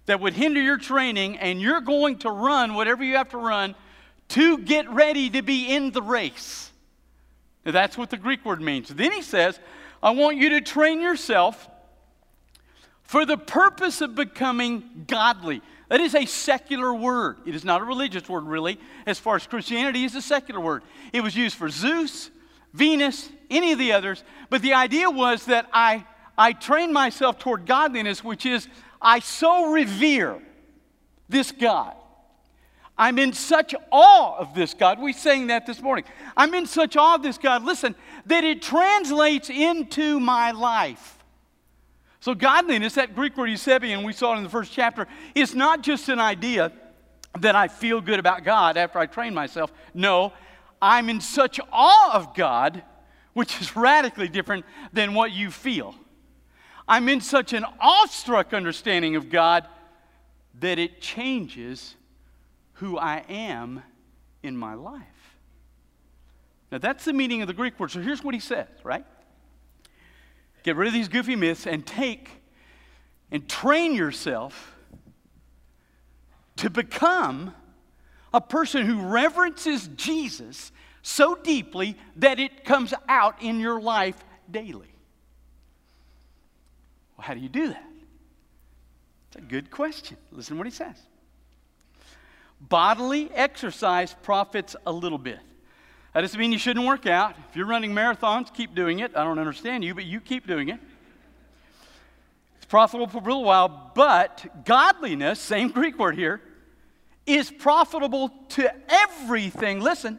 that 0.06 0.20
would 0.20 0.34
hinder 0.34 0.60
your 0.60 0.78
training 0.78 1.36
and 1.38 1.60
you're 1.60 1.80
going 1.80 2.18
to 2.18 2.30
run 2.30 2.74
whatever 2.74 3.04
you 3.04 3.16
have 3.16 3.28
to 3.30 3.38
run 3.38 3.74
to 4.28 4.58
get 4.58 4.88
ready 4.90 5.30
to 5.30 5.42
be 5.42 5.74
in 5.74 5.90
the 5.90 6.02
race. 6.02 6.70
Now, 7.64 7.72
that's 7.72 7.98
what 7.98 8.10
the 8.10 8.16
Greek 8.16 8.44
word 8.44 8.60
means. 8.60 8.88
Then 8.88 9.12
he 9.12 9.22
says, 9.22 9.58
I 10.02 10.10
want 10.10 10.36
you 10.36 10.50
to 10.50 10.60
train 10.60 11.00
yourself 11.00 11.68
for 13.02 13.24
the 13.24 13.36
purpose 13.36 14.00
of 14.00 14.14
becoming 14.14 15.04
godly. 15.06 15.62
That 15.88 16.00
is 16.00 16.14
a 16.14 16.26
secular 16.26 16.92
word. 16.92 17.38
It 17.46 17.54
is 17.54 17.64
not 17.64 17.80
a 17.80 17.84
religious 17.84 18.28
word, 18.28 18.44
really, 18.44 18.78
as 19.06 19.18
far 19.18 19.36
as 19.36 19.46
Christianity 19.46 20.04
is 20.04 20.14
a 20.14 20.22
secular 20.22 20.60
word. 20.60 20.82
It 21.12 21.22
was 21.22 21.36
used 21.36 21.56
for 21.56 21.68
Zeus, 21.68 22.30
Venus, 22.72 23.30
any 23.48 23.72
of 23.72 23.78
the 23.78 23.92
others, 23.92 24.24
but 24.50 24.62
the 24.62 24.74
idea 24.74 25.08
was 25.08 25.46
that 25.46 25.68
I, 25.72 26.04
I 26.36 26.52
train 26.52 26.92
myself 26.92 27.38
toward 27.38 27.64
godliness, 27.64 28.24
which 28.24 28.44
is 28.44 28.68
I 29.06 29.20
so 29.20 29.70
revere 29.70 30.38
this 31.30 31.50
God 31.50 31.94
I'm 32.98 33.18
in 33.18 33.32
such 33.32 33.74
awe 33.92 34.38
of 34.38 34.54
this 34.54 34.72
God. 34.72 34.98
We 34.98 35.12
sang 35.12 35.48
that 35.48 35.66
this 35.66 35.82
morning. 35.82 36.04
I'm 36.36 36.54
in 36.54 36.66
such 36.66 36.96
awe 36.96 37.16
of 37.16 37.22
this 37.22 37.36
God, 37.36 37.62
listen, 37.62 37.94
that 38.26 38.42
it 38.42 38.62
translates 38.62 39.50
into 39.50 40.18
my 40.18 40.52
life. 40.52 41.12
So, 42.20 42.34
godliness, 42.34 42.94
that 42.94 43.14
Greek 43.14 43.36
word 43.36 43.50
eusebion, 43.50 44.02
we 44.02 44.12
saw 44.12 44.34
it 44.34 44.38
in 44.38 44.44
the 44.44 44.48
first 44.48 44.72
chapter, 44.72 45.06
is 45.34 45.54
not 45.54 45.82
just 45.82 46.08
an 46.08 46.18
idea 46.18 46.72
that 47.38 47.54
I 47.54 47.68
feel 47.68 48.00
good 48.00 48.18
about 48.18 48.44
God 48.44 48.78
after 48.78 48.98
I 48.98 49.06
train 49.06 49.34
myself. 49.34 49.70
No, 49.92 50.32
I'm 50.80 51.10
in 51.10 51.20
such 51.20 51.60
awe 51.70 52.14
of 52.14 52.34
God, 52.34 52.82
which 53.34 53.60
is 53.60 53.76
radically 53.76 54.28
different 54.28 54.64
than 54.92 55.12
what 55.12 55.32
you 55.32 55.50
feel. 55.50 55.94
I'm 56.88 57.08
in 57.08 57.20
such 57.20 57.52
an 57.52 57.64
awestruck 57.80 58.54
understanding 58.54 59.16
of 59.16 59.28
God 59.30 59.66
that 60.60 60.78
it 60.78 61.00
changes 61.00 61.94
who 62.74 62.98
I 62.98 63.24
am 63.28 63.82
in 64.42 64.56
my 64.56 64.74
life. 64.74 65.02
Now, 66.70 66.78
that's 66.78 67.04
the 67.04 67.12
meaning 67.12 67.42
of 67.42 67.48
the 67.48 67.54
Greek 67.54 67.78
word. 67.78 67.90
So 67.90 68.00
here's 68.00 68.22
what 68.22 68.34
he 68.34 68.40
says, 68.40 68.68
right? 68.82 69.04
Get 70.62 70.76
rid 70.76 70.88
of 70.88 70.94
these 70.94 71.08
goofy 71.08 71.36
myths 71.36 71.66
and 71.66 71.86
take 71.86 72.28
and 73.30 73.48
train 73.48 73.94
yourself 73.94 74.76
to 76.56 76.70
become 76.70 77.54
a 78.32 78.40
person 78.40 78.86
who 78.86 79.08
reverences 79.08 79.88
Jesus 79.96 80.72
so 81.02 81.36
deeply 81.36 81.96
that 82.16 82.40
it 82.40 82.64
comes 82.64 82.92
out 83.08 83.40
in 83.40 83.60
your 83.60 83.80
life 83.80 84.16
daily. 84.50 84.95
Well, 87.16 87.26
how 87.26 87.34
do 87.34 87.40
you 87.40 87.48
do 87.48 87.68
that? 87.68 87.84
It's 89.28 89.36
a 89.36 89.40
good 89.40 89.70
question. 89.70 90.16
Listen 90.32 90.56
to 90.56 90.58
what 90.58 90.66
he 90.66 90.72
says. 90.72 90.96
Bodily 92.60 93.30
exercise 93.34 94.14
profits 94.22 94.76
a 94.86 94.92
little 94.92 95.18
bit. 95.18 95.38
That 96.14 96.22
doesn't 96.22 96.40
mean 96.40 96.52
you 96.52 96.58
shouldn't 96.58 96.86
work 96.86 97.06
out. 97.06 97.34
If 97.50 97.56
you're 97.56 97.66
running 97.66 97.92
marathons, 97.92 98.52
keep 98.52 98.74
doing 98.74 99.00
it. 99.00 99.14
I 99.14 99.24
don't 99.24 99.38
understand 99.38 99.84
you, 99.84 99.94
but 99.94 100.04
you 100.04 100.20
keep 100.20 100.46
doing 100.46 100.70
it. 100.70 100.80
It's 102.56 102.64
profitable 102.64 103.06
for 103.06 103.18
a 103.18 103.20
little 103.20 103.44
while, 103.44 103.92
but 103.94 104.64
godliness, 104.64 105.38
same 105.38 105.68
Greek 105.68 105.98
word 105.98 106.16
here, 106.16 106.40
is 107.26 107.50
profitable 107.50 108.30
to 108.50 108.72
everything. 108.88 109.80
Listen, 109.80 110.18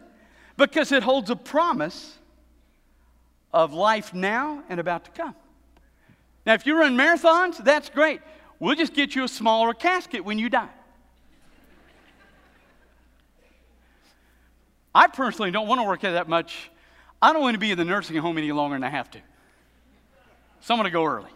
because 0.56 0.92
it 0.92 1.01
holds 1.01 1.30
a 1.30 1.36
promise 1.36 2.18
of 3.51 3.74
life 3.74 4.13
now 4.13 4.63
and 4.70 4.80
about 4.80 5.06
to 5.06 5.12
come. 5.12 5.36
Now, 6.48 6.54
if 6.54 6.66
you 6.66 6.80
run 6.80 6.96
marathons, 6.96 7.62
that's 7.62 7.89
great. 7.89 8.22
We'll 8.58 8.75
just 8.75 8.94
get 8.94 9.13
you 9.13 9.25
a 9.25 9.27
smaller 9.27 9.74
casket 9.74 10.24
when 10.24 10.39
you 10.39 10.50
die. 10.50 10.70
I 14.96 15.08
personally 15.08 15.51
don't 15.51 15.68
want 15.68 15.82
to 15.82 15.84
work 15.84 16.06
out 16.06 16.13
that 16.13 16.30
much. 16.30 16.72
I 17.22 17.34
don't 17.34 17.42
want 17.42 17.56
to 17.56 17.60
be 17.60 17.72
in 17.72 17.77
the 17.77 17.84
nursing 17.84 18.16
home 18.16 18.38
any 18.38 18.54
longer 18.54 18.75
than 18.75 18.86
I 18.86 18.89
have 18.89 19.12
to. 19.12 19.20
So 20.62 20.74
I'm 20.74 20.77
going 20.80 20.86
to 20.86 20.89
go 20.89 21.04
early. 21.04 21.30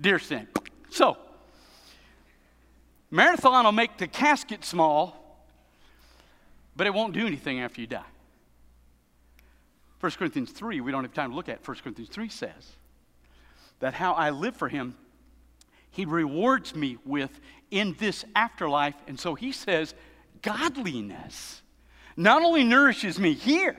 Dear 0.00 0.18
sin. 0.18 0.48
So, 0.90 1.16
marathon 3.12 3.64
will 3.64 3.70
make 3.70 3.96
the 3.96 4.08
casket 4.08 4.64
small, 4.64 5.46
but 6.74 6.88
it 6.88 6.92
won't 6.92 7.14
do 7.14 7.28
anything 7.28 7.60
after 7.60 7.80
you 7.80 7.86
die. 7.86 8.02
1 10.00 10.12
Corinthians 10.12 10.50
3, 10.50 10.80
we 10.80 10.90
don't 10.90 11.04
have 11.04 11.14
time 11.14 11.30
to 11.30 11.36
look 11.36 11.48
at. 11.48 11.66
1 11.66 11.76
Corinthians 11.84 12.10
3 12.10 12.28
says 12.28 12.72
that 13.80 13.94
how 13.94 14.12
I 14.12 14.30
live 14.30 14.56
for 14.56 14.68
Him, 14.68 14.96
He 15.90 16.04
rewards 16.04 16.74
me 16.74 16.98
with 17.04 17.40
in 17.70 17.96
this 17.98 18.24
afterlife. 18.34 18.94
And 19.06 19.18
so 19.18 19.34
He 19.34 19.52
says, 19.52 19.94
godliness 20.42 21.62
not 22.16 22.42
only 22.42 22.64
nourishes 22.64 23.18
me 23.18 23.32
here, 23.32 23.76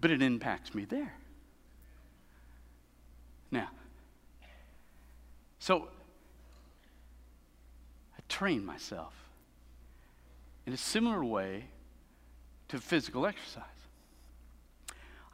but 0.00 0.10
it 0.10 0.22
impacts 0.22 0.74
me 0.74 0.84
there. 0.84 1.14
Now, 3.50 3.68
so 5.58 5.88
I 8.16 8.20
train 8.28 8.64
myself 8.64 9.14
in 10.66 10.72
a 10.72 10.76
similar 10.76 11.24
way 11.24 11.64
to 12.68 12.78
physical 12.78 13.26
exercise. 13.26 13.64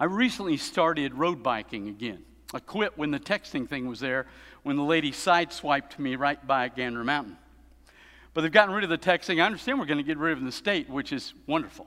I 0.00 0.04
recently 0.04 0.56
started 0.56 1.14
road 1.14 1.42
biking 1.42 1.88
again. 1.88 2.24
I 2.54 2.60
quit 2.60 2.96
when 2.96 3.10
the 3.10 3.20
texting 3.20 3.68
thing 3.68 3.86
was 3.86 4.00
there, 4.00 4.26
when 4.62 4.76
the 4.76 4.82
lady 4.82 5.12
sideswiped 5.12 5.98
me 5.98 6.16
right 6.16 6.44
by 6.46 6.68
Gander 6.68 7.04
Mountain. 7.04 7.36
But 8.32 8.42
they've 8.42 8.52
gotten 8.52 8.74
rid 8.74 8.84
of 8.84 8.90
the 8.90 8.98
texting. 8.98 9.42
I 9.42 9.46
understand 9.46 9.78
we're 9.78 9.86
going 9.86 9.98
to 9.98 10.04
get 10.04 10.18
rid 10.18 10.32
of 10.32 10.38
it 10.38 10.40
in 10.40 10.46
the 10.46 10.52
state, 10.52 10.88
which 10.88 11.12
is 11.12 11.34
wonderful. 11.46 11.86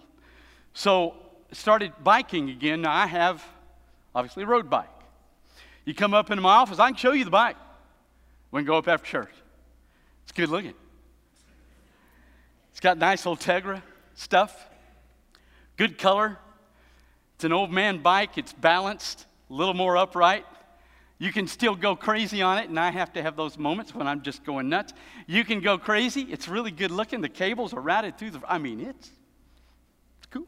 So 0.73 1.15
started 1.51 1.93
biking 2.03 2.49
again. 2.49 2.81
Now 2.81 2.93
I 2.93 3.07
have 3.07 3.43
obviously 4.13 4.43
a 4.43 4.47
road 4.47 4.69
bike. 4.69 4.89
You 5.85 5.93
come 5.93 6.13
up 6.13 6.29
into 6.29 6.41
my 6.41 6.53
office, 6.53 6.79
I 6.79 6.89
can 6.89 6.95
show 6.95 7.11
you 7.11 7.25
the 7.25 7.31
bike. 7.31 7.57
We 8.51 8.59
can 8.59 8.67
go 8.67 8.77
up 8.77 8.87
after 8.87 9.07
church. 9.07 9.33
It's 10.23 10.31
good 10.31 10.49
looking. 10.49 10.75
It's 12.71 12.79
got 12.79 12.97
nice 12.97 13.25
old 13.25 13.39
Tiagra 13.39 13.81
stuff, 14.13 14.67
good 15.77 15.97
color. 15.97 16.37
It's 17.35 17.43
an 17.43 17.53
old 17.53 17.71
man 17.71 17.99
bike. 17.99 18.37
It's 18.37 18.53
balanced, 18.53 19.25
a 19.51 19.53
little 19.53 19.73
more 19.73 19.97
upright. 19.97 20.45
You 21.19 21.31
can 21.31 21.45
still 21.45 21.75
go 21.75 21.95
crazy 21.95 22.41
on 22.41 22.57
it, 22.57 22.69
and 22.69 22.79
I 22.79 22.89
have 22.89 23.13
to 23.13 23.21
have 23.21 23.35
those 23.35 23.57
moments 23.57 23.93
when 23.93 24.07
I'm 24.07 24.21
just 24.21 24.43
going 24.43 24.69
nuts. 24.69 24.93
You 25.27 25.43
can 25.43 25.59
go 25.59 25.77
crazy. 25.77 26.21
It's 26.21 26.47
really 26.47 26.71
good 26.71 26.89
looking. 26.89 27.21
The 27.21 27.29
cables 27.29 27.73
are 27.73 27.81
routed 27.81 28.17
through 28.17 28.31
the. 28.31 28.41
I 28.47 28.57
mean, 28.57 28.79
it's, 28.79 29.11
it's 30.17 30.27
cool. 30.31 30.47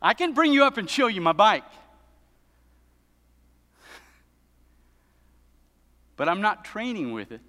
I 0.00 0.14
can 0.14 0.32
bring 0.32 0.52
you 0.52 0.64
up 0.64 0.78
and 0.78 0.88
show 0.88 1.08
you 1.08 1.20
my 1.20 1.32
bike. 1.32 1.64
But 6.16 6.28
I'm 6.28 6.40
not 6.40 6.64
training 6.64 7.12
with 7.12 7.32
it 7.32 7.42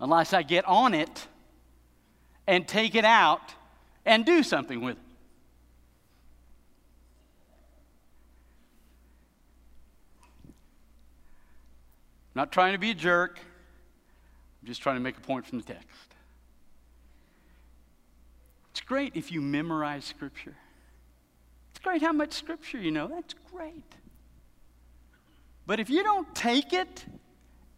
unless 0.00 0.32
I 0.32 0.42
get 0.42 0.64
on 0.64 0.94
it 0.94 1.26
and 2.46 2.66
take 2.66 2.94
it 2.94 3.04
out 3.04 3.54
and 4.06 4.24
do 4.24 4.42
something 4.42 4.80
with 4.80 4.96
it. 4.96 5.11
I'm 12.34 12.40
not 12.40 12.52
trying 12.52 12.72
to 12.72 12.78
be 12.78 12.92
a 12.92 12.94
jerk. 12.94 13.38
I'm 14.62 14.66
just 14.66 14.80
trying 14.80 14.96
to 14.96 15.02
make 15.02 15.18
a 15.18 15.20
point 15.20 15.46
from 15.46 15.58
the 15.58 15.64
text. 15.64 15.88
It's 18.70 18.80
great 18.80 19.16
if 19.16 19.30
you 19.30 19.42
memorize 19.42 20.06
Scripture. 20.06 20.56
It's 21.70 21.80
great 21.80 22.00
how 22.00 22.12
much 22.12 22.32
Scripture 22.32 22.78
you 22.78 22.90
know. 22.90 23.06
That's 23.06 23.34
great. 23.52 23.84
But 25.66 25.78
if 25.78 25.90
you 25.90 26.02
don't 26.02 26.34
take 26.34 26.72
it 26.72 27.04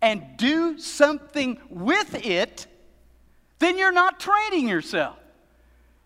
and 0.00 0.22
do 0.36 0.78
something 0.78 1.58
with 1.68 2.24
it, 2.24 2.68
then 3.58 3.76
you're 3.76 3.92
not 3.92 4.20
training 4.20 4.68
yourself. 4.68 5.18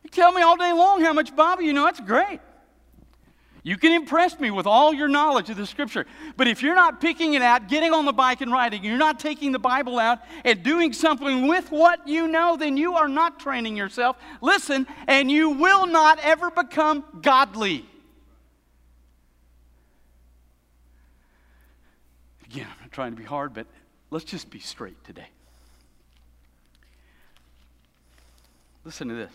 You 0.02 0.08
tell 0.08 0.32
me 0.32 0.40
all 0.40 0.56
day 0.56 0.72
long 0.72 1.02
how 1.02 1.12
much 1.12 1.36
Bible 1.36 1.64
you 1.64 1.74
know. 1.74 1.84
That's 1.84 2.00
great. 2.00 2.40
You 3.62 3.76
can 3.76 3.92
impress 3.92 4.38
me 4.38 4.50
with 4.50 4.66
all 4.66 4.94
your 4.94 5.08
knowledge 5.08 5.50
of 5.50 5.56
the 5.56 5.66
scripture. 5.66 6.06
But 6.36 6.48
if 6.48 6.62
you're 6.62 6.74
not 6.74 7.00
picking 7.00 7.34
it 7.34 7.42
out, 7.42 7.68
getting 7.68 7.92
on 7.92 8.04
the 8.04 8.12
bike 8.12 8.40
and 8.40 8.52
riding, 8.52 8.84
you're 8.84 8.96
not 8.96 9.18
taking 9.20 9.52
the 9.52 9.58
Bible 9.58 9.98
out 9.98 10.20
and 10.44 10.62
doing 10.62 10.92
something 10.92 11.48
with 11.48 11.70
what 11.70 12.06
you 12.06 12.28
know, 12.28 12.56
then 12.56 12.76
you 12.76 12.94
are 12.94 13.08
not 13.08 13.40
training 13.40 13.76
yourself. 13.76 14.16
Listen, 14.40 14.86
and 15.06 15.30
you 15.30 15.50
will 15.50 15.86
not 15.86 16.18
ever 16.20 16.50
become 16.50 17.04
godly. 17.20 17.84
Again, 22.44 22.66
I'm 22.70 22.80
not 22.80 22.92
trying 22.92 23.12
to 23.12 23.18
be 23.18 23.24
hard, 23.24 23.52
but 23.52 23.66
let's 24.10 24.24
just 24.24 24.50
be 24.50 24.60
straight 24.60 25.02
today. 25.04 25.28
Listen 28.84 29.08
to 29.08 29.14
this. 29.14 29.32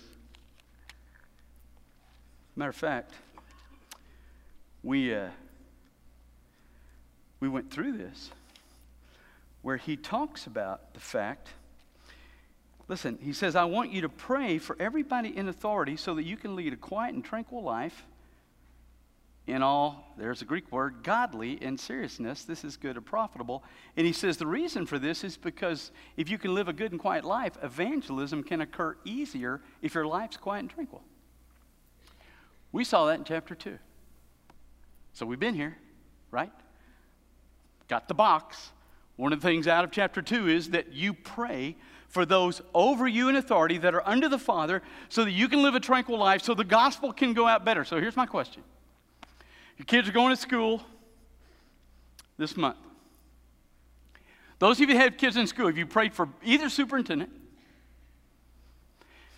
Matter 2.55 2.69
of 2.69 2.75
fact, 2.75 3.13
we, 4.83 5.15
uh, 5.15 5.29
we 7.39 7.49
went 7.49 7.71
through 7.71 7.97
this 7.97 8.31
where 9.61 9.77
he 9.77 9.95
talks 9.95 10.45
about 10.45 10.93
the 10.93 10.99
fact. 10.99 11.49
Listen, 12.89 13.17
he 13.21 13.31
says, 13.31 13.55
I 13.55 13.63
want 13.63 13.91
you 13.91 14.01
to 14.01 14.09
pray 14.09 14.57
for 14.57 14.75
everybody 14.79 15.35
in 15.35 15.47
authority 15.47 15.95
so 15.95 16.15
that 16.15 16.23
you 16.23 16.35
can 16.35 16.55
lead 16.55 16.73
a 16.73 16.77
quiet 16.77 17.15
and 17.15 17.23
tranquil 17.23 17.63
life 17.63 18.05
in 19.45 19.61
all, 19.61 20.13
there's 20.17 20.41
a 20.41 20.45
Greek 20.45 20.71
word, 20.71 21.03
godly 21.03 21.61
in 21.61 21.77
seriousness. 21.77 22.45
This 22.45 22.63
is 22.63 22.77
good 22.77 22.95
and 22.95 23.05
profitable. 23.05 23.63
And 23.97 24.07
he 24.07 24.13
says 24.13 24.37
the 24.37 24.47
reason 24.47 24.85
for 24.85 24.97
this 24.97 25.23
is 25.25 25.35
because 25.35 25.91
if 26.15 26.29
you 26.29 26.37
can 26.37 26.55
live 26.55 26.69
a 26.69 26.73
good 26.73 26.93
and 26.93 26.99
quiet 26.99 27.25
life, 27.25 27.57
evangelism 27.61 28.43
can 28.43 28.61
occur 28.61 28.95
easier 29.03 29.59
if 29.81 29.95
your 29.95 30.07
life's 30.07 30.37
quiet 30.37 30.59
and 30.61 30.69
tranquil. 30.69 31.03
We 32.71 32.85
saw 32.85 33.07
that 33.07 33.19
in 33.19 33.25
chapter 33.25 33.53
2. 33.53 33.77
So 35.13 35.25
we've 35.25 35.39
been 35.39 35.53
here, 35.53 35.77
right? 36.31 36.51
Got 37.87 38.07
the 38.07 38.13
box. 38.13 38.71
One 39.15 39.31
of 39.31 39.41
the 39.41 39.47
things 39.47 39.67
out 39.67 39.83
of 39.83 39.91
chapter 39.91 40.21
2 40.21 40.49
is 40.49 40.71
that 40.71 40.91
you 40.91 41.13
pray 41.13 41.75
for 42.07 42.25
those 42.25 42.61
over 42.73 43.07
you 43.07 43.29
in 43.29 43.35
authority 43.35 43.77
that 43.79 43.93
are 43.93 44.07
under 44.07 44.27
the 44.27 44.39
Father 44.39 44.81
so 45.09 45.23
that 45.23 45.31
you 45.31 45.47
can 45.47 45.61
live 45.61 45.75
a 45.75 45.79
tranquil 45.79 46.17
life 46.17 46.41
so 46.41 46.53
the 46.53 46.63
gospel 46.63 47.13
can 47.13 47.33
go 47.33 47.47
out 47.47 47.63
better. 47.63 47.83
So 47.83 47.99
here's 47.99 48.15
my 48.15 48.25
question 48.25 48.63
Your 49.77 49.85
kids 49.85 50.09
are 50.09 50.11
going 50.11 50.29
to 50.29 50.41
school 50.41 50.83
this 52.37 52.57
month. 52.57 52.77
Those 54.59 54.77
of 54.77 54.81
you 54.81 54.95
that 54.95 55.01
have 55.01 55.17
kids 55.17 55.37
in 55.37 55.45
school, 55.45 55.67
have 55.67 55.77
you 55.77 55.85
prayed 55.85 56.13
for 56.13 56.29
either 56.43 56.69
superintendent? 56.69 57.31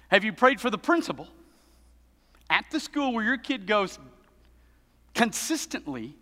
Have 0.09 0.23
you 0.23 0.31
prayed 0.31 0.61
for 0.61 0.69
the 0.69 0.77
principal 0.77 1.27
at 2.49 2.65
the 2.71 2.79
school 2.79 3.13
where 3.13 3.23
your 3.23 3.37
kid 3.37 3.65
goes 3.65 3.99
consistently 5.15 6.15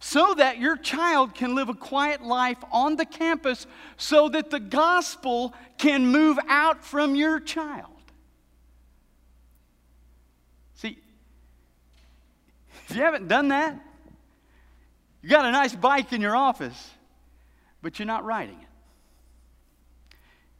so 0.00 0.34
that 0.34 0.58
your 0.58 0.76
child 0.76 1.34
can 1.34 1.54
live 1.54 1.68
a 1.68 1.74
quiet 1.74 2.22
life 2.22 2.58
on 2.72 2.96
the 2.96 3.04
campus 3.04 3.66
so 3.96 4.28
that 4.28 4.50
the 4.50 4.60
gospel 4.60 5.52
can 5.76 6.06
move 6.06 6.38
out 6.48 6.84
from 6.84 7.14
your 7.14 7.38
child. 7.40 7.90
See, 10.76 10.98
if 12.88 12.96
you 12.96 13.02
haven't 13.02 13.28
done 13.28 13.48
that, 13.48 13.78
you 15.20 15.28
got 15.28 15.44
a 15.44 15.50
nice 15.52 15.74
bike 15.74 16.12
in 16.12 16.20
your 16.20 16.36
office, 16.36 16.90
but 17.82 17.98
you're 17.98 18.06
not 18.06 18.24
riding 18.24 18.60
it. 18.60 18.68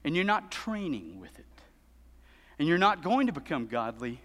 And 0.04 0.16
you're 0.16 0.24
not 0.24 0.50
training 0.50 1.20
with 1.20 1.38
it. 1.38 1.44
And 2.58 2.66
you're 2.66 2.78
not 2.78 3.02
going 3.02 3.28
to 3.28 3.32
become 3.32 3.66
godly. 3.66 4.20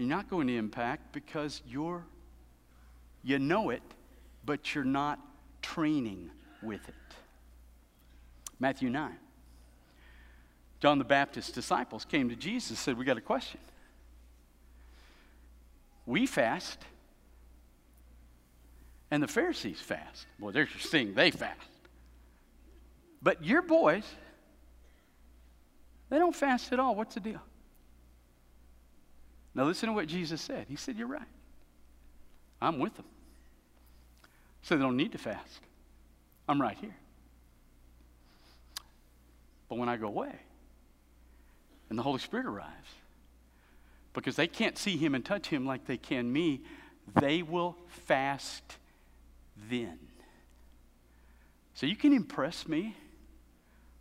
You're 0.00 0.08
not 0.08 0.30
going 0.30 0.46
to 0.46 0.56
impact 0.56 1.12
because 1.12 1.60
you're 1.68 2.02
you 3.22 3.38
know 3.38 3.68
it, 3.68 3.82
but 4.46 4.74
you're 4.74 4.82
not 4.82 5.18
training 5.60 6.30
with 6.62 6.88
it. 6.88 6.94
Matthew 8.58 8.88
9. 8.88 9.14
John 10.80 10.98
the 10.98 11.04
Baptist's 11.04 11.52
disciples 11.52 12.06
came 12.06 12.30
to 12.30 12.34
Jesus 12.34 12.70
and 12.70 12.78
said, 12.78 12.96
We 12.96 13.04
got 13.04 13.18
a 13.18 13.20
question. 13.20 13.60
We 16.06 16.24
fast, 16.24 16.78
and 19.10 19.22
the 19.22 19.28
Pharisees 19.28 19.82
fast. 19.82 20.24
Well, 20.38 20.50
there's 20.50 20.70
your 20.70 20.80
thing, 20.80 21.12
they 21.12 21.30
fast. 21.30 21.60
But 23.20 23.44
your 23.44 23.60
boys, 23.60 24.10
they 26.08 26.18
don't 26.18 26.34
fast 26.34 26.72
at 26.72 26.80
all. 26.80 26.94
What's 26.94 27.16
the 27.16 27.20
deal? 27.20 27.42
Now, 29.54 29.64
listen 29.64 29.88
to 29.88 29.92
what 29.92 30.06
Jesus 30.06 30.40
said. 30.40 30.66
He 30.68 30.76
said, 30.76 30.96
You're 30.96 31.08
right. 31.08 31.22
I'm 32.60 32.78
with 32.78 32.94
them. 32.96 33.06
So 34.62 34.76
they 34.76 34.82
don't 34.82 34.96
need 34.96 35.12
to 35.12 35.18
fast. 35.18 35.60
I'm 36.48 36.60
right 36.60 36.76
here. 36.80 36.94
But 39.68 39.78
when 39.78 39.88
I 39.88 39.96
go 39.96 40.08
away 40.08 40.34
and 41.88 41.98
the 41.98 42.02
Holy 42.02 42.18
Spirit 42.18 42.46
arrives, 42.46 42.88
because 44.12 44.36
they 44.36 44.46
can't 44.46 44.76
see 44.76 44.96
Him 44.96 45.14
and 45.14 45.24
touch 45.24 45.48
Him 45.48 45.64
like 45.64 45.86
they 45.86 45.96
can 45.96 46.30
me, 46.32 46.60
they 47.20 47.42
will 47.42 47.76
fast 47.88 48.76
then. 49.68 49.98
So 51.74 51.86
you 51.86 51.96
can 51.96 52.12
impress 52.12 52.68
me 52.68 52.96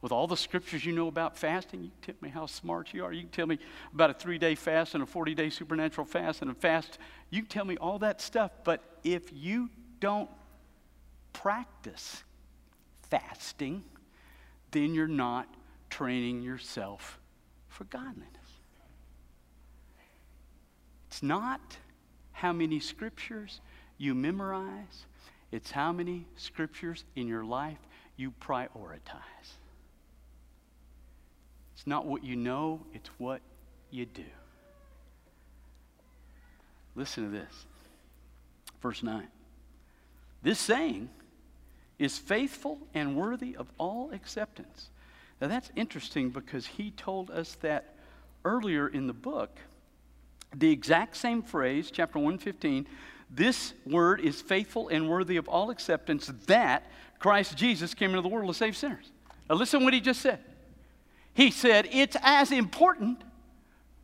with 0.02 0.12
all 0.12 0.28
the 0.28 0.38
scriptures 0.38 0.86
you 0.86 0.94
know 0.94 1.08
about 1.08 1.38
fasting. 1.38 1.84
You 1.84 1.92
can 2.02 2.14
tell 2.14 2.22
me 2.22 2.30
how 2.30 2.46
smart 2.46 2.94
you 2.94 3.04
are. 3.04 3.12
You 3.12 3.22
can 3.22 3.32
tell 3.32 3.48
me 3.48 3.60
about 3.94 4.10
a 4.10 4.14
three 4.14 4.38
day 4.38 4.56
fast 4.56 4.94
and 4.94 5.04
a 5.04 5.06
40 5.06 5.36
day 5.36 5.50
supernatural 5.50 6.06
fast 6.06 6.42
and 6.42 6.52
a 6.52 6.54
fast. 6.54 6.98
You 7.30 7.42
can 7.42 7.50
tell 7.50 7.66
me 7.66 7.78
all 7.78 8.00
that 8.00 8.22
stuff. 8.22 8.52
But 8.64 8.82
if 9.04 9.32
you 9.34 9.70
don't 10.00 10.30
practice 11.34 12.24
fasting, 13.10 13.84
then 14.72 14.94
you're 14.94 15.08
not 15.08 15.54
training 15.90 16.42
yourself 16.42 17.20
for 17.68 17.84
godliness. 17.86 18.28
It's 21.08 21.24
not 21.24 21.78
how 22.32 22.54
many 22.54 22.80
scriptures 22.80 23.62
you 23.98 24.16
memorize, 24.16 25.06
it's 25.52 25.72
how 25.72 25.92
many 25.92 26.26
scriptures 26.36 27.04
in 27.16 27.28
your 27.28 27.44
life 27.44 27.80
you 28.16 28.32
prioritize. 28.40 29.59
Not 31.90 32.06
what 32.06 32.24
you 32.24 32.36
know, 32.36 32.82
it's 32.94 33.10
what 33.18 33.42
you 33.90 34.06
do. 34.06 34.24
Listen 36.94 37.24
to 37.24 37.32
this. 37.32 37.66
Verse 38.80 39.02
9. 39.02 39.28
This 40.44 40.60
saying 40.60 41.10
is 41.98 42.20
faithful 42.20 42.78
and 42.94 43.16
worthy 43.16 43.56
of 43.56 43.72
all 43.80 44.12
acceptance. 44.12 44.92
Now 45.42 45.48
that's 45.48 45.72
interesting 45.76 46.30
because 46.30 46.68
he 46.68 46.92
told 46.92 47.32
us 47.32 47.56
that 47.62 47.96
earlier 48.46 48.88
in 48.88 49.08
the 49.08 49.14
book. 49.14 49.58
The 50.56 50.70
exact 50.70 51.18
same 51.18 51.42
phrase, 51.42 51.90
chapter 51.90 52.20
115, 52.20 52.86
this 53.32 53.74
word 53.88 54.22
is 54.22 54.42
faithful 54.42 54.90
and 54.90 55.10
worthy 55.10 55.38
of 55.38 55.50
all 55.50 55.72
acceptance 55.72 56.32
that 56.46 56.84
Christ 57.18 57.58
Jesus 57.58 57.96
came 57.96 58.12
into 58.12 58.22
the 58.22 58.28
world 58.28 58.48
to 58.48 58.54
save 58.54 58.78
sinners. 58.78 59.10
Now 59.50 59.56
listen 59.56 59.84
what 59.84 59.96
he 59.96 60.02
just 60.02 60.22
said. 60.22 60.40
He 61.40 61.52
said, 61.52 61.88
It's 61.94 62.18
as 62.22 62.52
important 62.52 63.24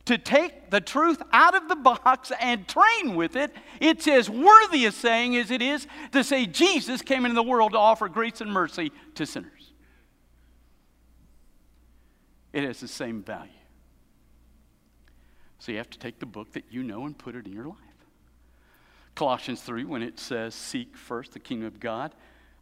to 0.06 0.16
take 0.16 0.70
the 0.70 0.80
truth 0.80 1.20
out 1.34 1.54
of 1.54 1.68
the 1.68 1.76
box 1.76 2.32
and 2.40 2.66
train 2.66 3.14
with 3.14 3.36
it. 3.36 3.52
It's 3.78 4.08
as 4.08 4.30
worthy 4.30 4.86
a 4.86 4.90
saying 4.90 5.36
as 5.36 5.50
it 5.50 5.60
is 5.60 5.86
to 6.12 6.24
say 6.24 6.46
Jesus 6.46 7.02
came 7.02 7.26
into 7.26 7.34
the 7.34 7.42
world 7.42 7.72
to 7.72 7.78
offer 7.78 8.08
grace 8.08 8.40
and 8.40 8.50
mercy 8.50 8.90
to 9.16 9.26
sinners. 9.26 9.74
It 12.54 12.64
has 12.64 12.80
the 12.80 12.88
same 12.88 13.22
value. 13.22 13.50
So 15.58 15.72
you 15.72 15.76
have 15.76 15.90
to 15.90 15.98
take 15.98 16.18
the 16.18 16.24
book 16.24 16.54
that 16.54 16.64
you 16.70 16.82
know 16.82 17.04
and 17.04 17.18
put 17.18 17.36
it 17.36 17.44
in 17.44 17.52
your 17.52 17.66
life. 17.66 17.76
Colossians 19.14 19.60
3, 19.60 19.84
when 19.84 20.02
it 20.02 20.18
says, 20.18 20.54
Seek 20.54 20.96
first 20.96 21.34
the 21.34 21.38
kingdom 21.38 21.66
of 21.66 21.80
God 21.80 22.14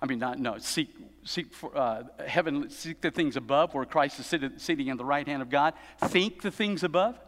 I 0.04 0.06
mean, 0.06 0.18
not, 0.18 0.38
no, 0.38 0.58
seek, 0.58 0.94
seek 1.24 1.50
for 1.54 1.74
uh, 1.74 2.02
heaven, 2.26 2.68
seek 2.68 3.00
the 3.00 3.10
things 3.10 3.36
above 3.36 3.72
where 3.72 3.86
Christ 3.86 4.20
is 4.20 4.26
sitting, 4.26 4.52
sitting 4.58 4.90
on 4.90 4.98
the 4.98 5.04
right 5.04 5.26
hand 5.26 5.40
of 5.40 5.48
God. 5.48 5.72
Think 5.98 6.42
the 6.42 6.50
things 6.50 6.84
above. 6.84 7.18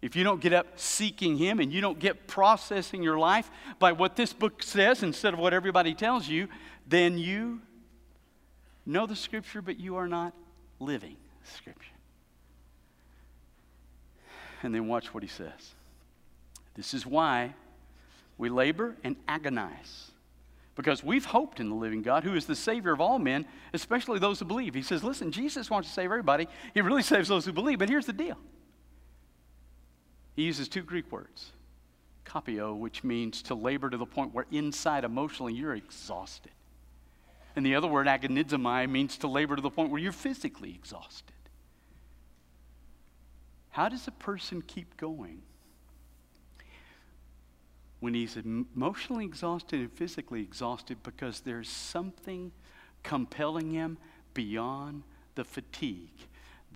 If 0.00 0.16
you 0.16 0.24
don't 0.24 0.40
get 0.40 0.54
up 0.54 0.80
seeking 0.80 1.36
Him 1.36 1.60
and 1.60 1.70
you 1.70 1.82
don't 1.82 1.98
get 1.98 2.26
processing 2.26 3.02
your 3.02 3.18
life 3.18 3.50
by 3.78 3.92
what 3.92 4.16
this 4.16 4.32
book 4.32 4.62
says 4.62 5.02
instead 5.02 5.34
of 5.34 5.38
what 5.38 5.52
everybody 5.52 5.92
tells 5.92 6.26
you, 6.26 6.48
then 6.86 7.18
you 7.18 7.60
know 8.86 9.04
the 9.04 9.14
Scripture, 9.14 9.60
but 9.60 9.78
you 9.78 9.96
are 9.96 10.08
not 10.08 10.32
living 10.80 11.16
Scripture. 11.42 11.84
And 14.62 14.74
then 14.74 14.88
watch 14.88 15.12
what 15.12 15.22
He 15.22 15.28
says. 15.28 15.74
This 16.76 16.94
is 16.94 17.04
why 17.04 17.52
we 18.38 18.48
labor 18.48 18.96
and 19.04 19.16
agonize 19.28 20.12
because 20.74 21.04
we've 21.04 21.24
hoped 21.24 21.60
in 21.60 21.68
the 21.68 21.74
living 21.74 22.02
God, 22.02 22.24
who 22.24 22.34
is 22.34 22.46
the 22.46 22.56
Savior 22.56 22.92
of 22.92 23.00
all 23.00 23.18
men, 23.18 23.46
especially 23.72 24.18
those 24.18 24.40
who 24.40 24.44
believe. 24.44 24.74
He 24.74 24.82
says, 24.82 25.04
Listen, 25.04 25.30
Jesus 25.30 25.70
wants 25.70 25.88
to 25.88 25.94
save 25.94 26.06
everybody. 26.06 26.48
He 26.72 26.80
really 26.80 27.02
saves 27.14 27.28
those 27.28 27.44
who 27.44 27.52
believe, 27.52 27.78
but 27.78 27.88
here's 27.88 28.06
the 28.06 28.12
deal. 28.12 28.38
He 30.34 30.42
uses 30.42 30.68
two 30.68 30.82
Greek 30.82 31.10
words 31.12 31.52
kopio, 32.24 32.76
which 32.76 33.04
means 33.04 33.42
to 33.42 33.54
labor 33.54 33.90
to 33.90 33.96
the 33.96 34.06
point 34.06 34.34
where 34.34 34.46
inside 34.50 35.04
emotionally 35.04 35.52
you're 35.52 35.74
exhausted. 35.74 36.52
And 37.54 37.64
the 37.64 37.76
other 37.76 37.86
word, 37.86 38.06
agonizomai, 38.06 38.90
means 38.90 39.18
to 39.18 39.28
labor 39.28 39.54
to 39.54 39.62
the 39.62 39.70
point 39.70 39.90
where 39.90 40.00
you're 40.00 40.10
physically 40.10 40.70
exhausted. 40.70 41.34
How 43.70 43.88
does 43.88 44.08
a 44.08 44.12
person 44.12 44.62
keep 44.62 44.96
going? 44.96 45.42
When 48.04 48.12
he's 48.12 48.36
emotionally 48.36 49.24
exhausted 49.24 49.80
and 49.80 49.90
physically 49.90 50.42
exhausted 50.42 51.02
because 51.02 51.40
there's 51.40 51.70
something 51.70 52.52
compelling 53.02 53.70
him 53.70 53.96
beyond 54.34 55.02
the 55.36 55.42
fatigue. 55.42 56.12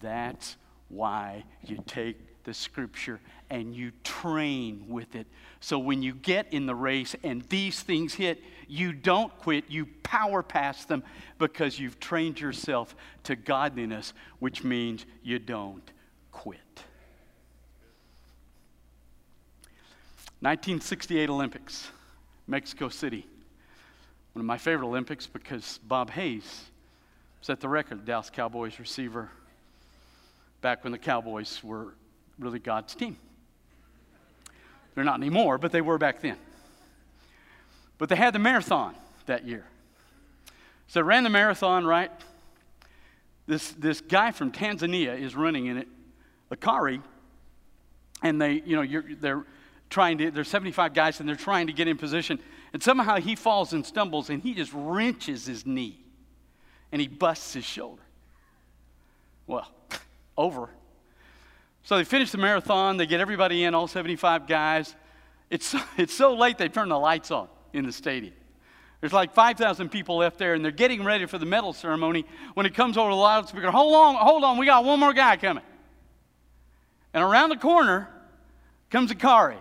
That's 0.00 0.56
why 0.88 1.44
you 1.62 1.84
take 1.86 2.16
the 2.44 2.54
scripture 2.54 3.20
and 3.50 3.76
you 3.76 3.92
train 4.04 4.86
with 4.88 5.14
it. 5.14 5.26
So 5.60 5.78
when 5.78 6.02
you 6.02 6.14
get 6.14 6.50
in 6.50 6.64
the 6.64 6.74
race 6.74 7.14
and 7.22 7.42
these 7.50 7.82
things 7.82 8.14
hit, 8.14 8.42
you 8.66 8.94
don't 8.94 9.36
quit, 9.36 9.64
you 9.68 9.84
power 10.02 10.42
past 10.42 10.88
them 10.88 11.02
because 11.36 11.78
you've 11.78 12.00
trained 12.00 12.40
yourself 12.40 12.96
to 13.24 13.36
godliness, 13.36 14.14
which 14.38 14.64
means 14.64 15.04
you 15.22 15.38
don't 15.38 15.92
quit. 16.32 16.84
1968 20.40 21.28
Olympics, 21.30 21.88
Mexico 22.46 22.88
City. 22.88 23.26
One 24.32 24.40
of 24.40 24.46
my 24.46 24.58
favorite 24.58 24.86
Olympics 24.86 25.26
because 25.26 25.78
Bob 25.86 26.10
Hayes 26.10 26.64
set 27.40 27.60
the 27.60 27.68
record, 27.68 28.04
Dallas 28.04 28.30
Cowboys 28.30 28.78
receiver, 28.78 29.30
back 30.60 30.84
when 30.84 30.92
the 30.92 30.98
Cowboys 30.98 31.62
were 31.62 31.94
really 32.38 32.58
God's 32.58 32.94
team. 32.94 33.16
They're 34.94 35.04
not 35.04 35.18
anymore, 35.18 35.58
but 35.58 35.72
they 35.72 35.80
were 35.80 35.98
back 35.98 36.20
then. 36.20 36.36
But 37.98 38.08
they 38.08 38.16
had 38.16 38.32
the 38.32 38.38
marathon 38.38 38.94
that 39.26 39.46
year. 39.46 39.64
So 40.86 41.02
ran 41.02 41.24
the 41.24 41.30
marathon, 41.30 41.84
right? 41.84 42.10
this, 43.48 43.72
this 43.72 44.00
guy 44.02 44.30
from 44.30 44.52
Tanzania 44.52 45.18
is 45.18 45.34
running 45.34 45.66
in 45.66 45.78
it, 45.78 45.88
Akhwari, 46.52 47.02
and 48.22 48.40
they, 48.40 48.62
you 48.64 48.76
know, 48.76 48.82
you're, 48.82 49.04
they're 49.20 49.44
trying 49.90 50.18
to, 50.18 50.30
there's 50.30 50.48
75 50.48 50.94
guys 50.94 51.20
and 51.20 51.28
they're 51.28 51.36
trying 51.36 51.66
to 51.68 51.72
get 51.72 51.88
in 51.88 51.96
position. 51.96 52.38
And 52.72 52.82
somehow 52.82 53.16
he 53.16 53.34
falls 53.34 53.72
and 53.72 53.84
stumbles 53.84 54.30
and 54.30 54.42
he 54.42 54.54
just 54.54 54.72
wrenches 54.74 55.46
his 55.46 55.66
knee 55.66 55.98
and 56.92 57.00
he 57.00 57.08
busts 57.08 57.54
his 57.54 57.64
shoulder. 57.64 58.02
Well, 59.46 59.66
over. 60.36 60.68
So 61.82 61.96
they 61.96 62.04
finish 62.04 62.30
the 62.30 62.38
marathon, 62.38 62.96
they 62.96 63.06
get 63.06 63.20
everybody 63.20 63.64
in, 63.64 63.74
all 63.74 63.88
75 63.88 64.46
guys. 64.46 64.94
It's, 65.50 65.74
it's 65.96 66.14
so 66.14 66.34
late 66.34 66.58
they 66.58 66.68
turn 66.68 66.88
the 66.88 66.98
lights 66.98 67.30
on 67.30 67.48
in 67.72 67.86
the 67.86 67.92
stadium. 67.92 68.34
There's 69.00 69.12
like 69.12 69.32
5,000 69.32 69.90
people 69.90 70.16
left 70.16 70.38
there, 70.38 70.54
and 70.54 70.64
they're 70.64 70.72
getting 70.72 71.04
ready 71.04 71.24
for 71.26 71.38
the 71.38 71.46
medal 71.46 71.72
ceremony. 71.72 72.26
When 72.54 72.66
it 72.66 72.74
comes 72.74 72.96
over 72.96 73.10
the 73.10 73.16
loudspeaker, 73.16 73.70
hold 73.70 73.94
on, 73.94 74.16
hold 74.16 74.42
on, 74.42 74.58
we 74.58 74.66
got 74.66 74.84
one 74.84 74.98
more 74.98 75.12
guy 75.12 75.36
coming. 75.36 75.62
And 77.14 77.22
around 77.22 77.50
the 77.50 77.56
corner 77.56 78.08
comes 78.90 79.12
Akhwari. 79.12 79.58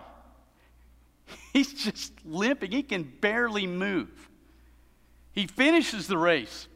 He's 1.58 1.72
just 1.72 2.12
limping, 2.24 2.70
he 2.70 2.84
can 2.84 3.02
barely 3.02 3.66
move. 3.66 4.30
He 5.32 5.48
finishes 5.48 6.06
the 6.06 6.16
race 6.16 6.68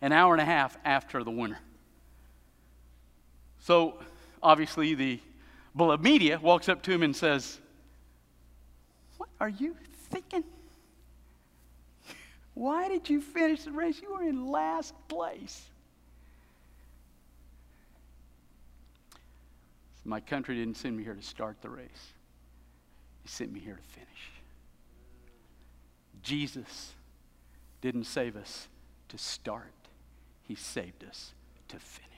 an 0.00 0.10
hour 0.10 0.34
and 0.34 0.42
a 0.42 0.44
half 0.44 0.76
after 0.84 1.22
the 1.22 1.30
winner. 1.30 1.60
So, 3.60 4.00
obviously, 4.42 4.94
the 4.94 5.20
media 6.00 6.40
walks 6.42 6.68
up 6.68 6.82
to 6.82 6.90
him 6.90 7.04
and 7.04 7.14
says, 7.14 7.60
What 9.18 9.28
are 9.40 9.50
you 9.50 9.76
thinking? 10.10 10.42
Why 12.54 12.88
did 12.88 13.08
you 13.08 13.20
finish 13.20 13.62
the 13.62 13.70
race? 13.70 14.02
You 14.02 14.14
were 14.14 14.24
in 14.24 14.48
last 14.48 14.94
place. 15.06 15.62
My 20.04 20.18
country 20.18 20.56
didn't 20.56 20.76
send 20.76 20.96
me 20.96 21.04
here 21.04 21.14
to 21.14 21.22
start 21.22 21.62
the 21.62 21.70
race, 21.70 22.14
He 23.22 23.28
sent 23.28 23.52
me 23.52 23.60
here 23.60 23.76
to 23.76 23.82
finish. 23.82 24.08
Jesus 26.22 26.92
didn't 27.80 28.04
save 28.04 28.36
us 28.36 28.68
to 29.08 29.18
start, 29.18 29.72
He 30.46 30.54
saved 30.54 31.04
us 31.04 31.32
to 31.68 31.78
finish. 31.78 32.08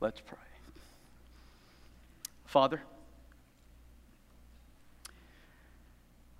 Let's 0.00 0.20
pray. 0.20 0.38
Father, 2.46 2.82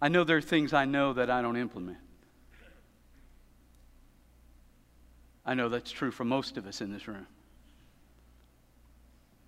I 0.03 0.09
know 0.09 0.25
there 0.25 0.39
are 0.39 0.43
things 0.43 0.73
I 0.73 0.87
know 0.87 1.13
that 1.13 1.31
I 1.31 1.43
don't 1.43 1.57
implement. 1.57 1.99
I 5.45 5.55
know 5.55 5.69
that's 5.69 5.91
true 5.91 6.11
for 6.11 6.25
most 6.25 6.57
of 6.57 6.67
us 6.67 6.81
in 6.81 6.93
this 6.93 7.07
room. 7.07 7.27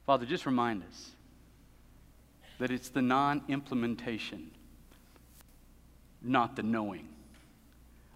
Father, 0.05 0.26
just 0.26 0.46
remind 0.46 0.83
us 0.83 1.12
that 2.58 2.70
it's 2.70 2.88
the 2.88 3.02
non 3.02 3.42
implementation, 3.48 4.50
not 6.22 6.56
the 6.56 6.62
knowing, 6.62 7.08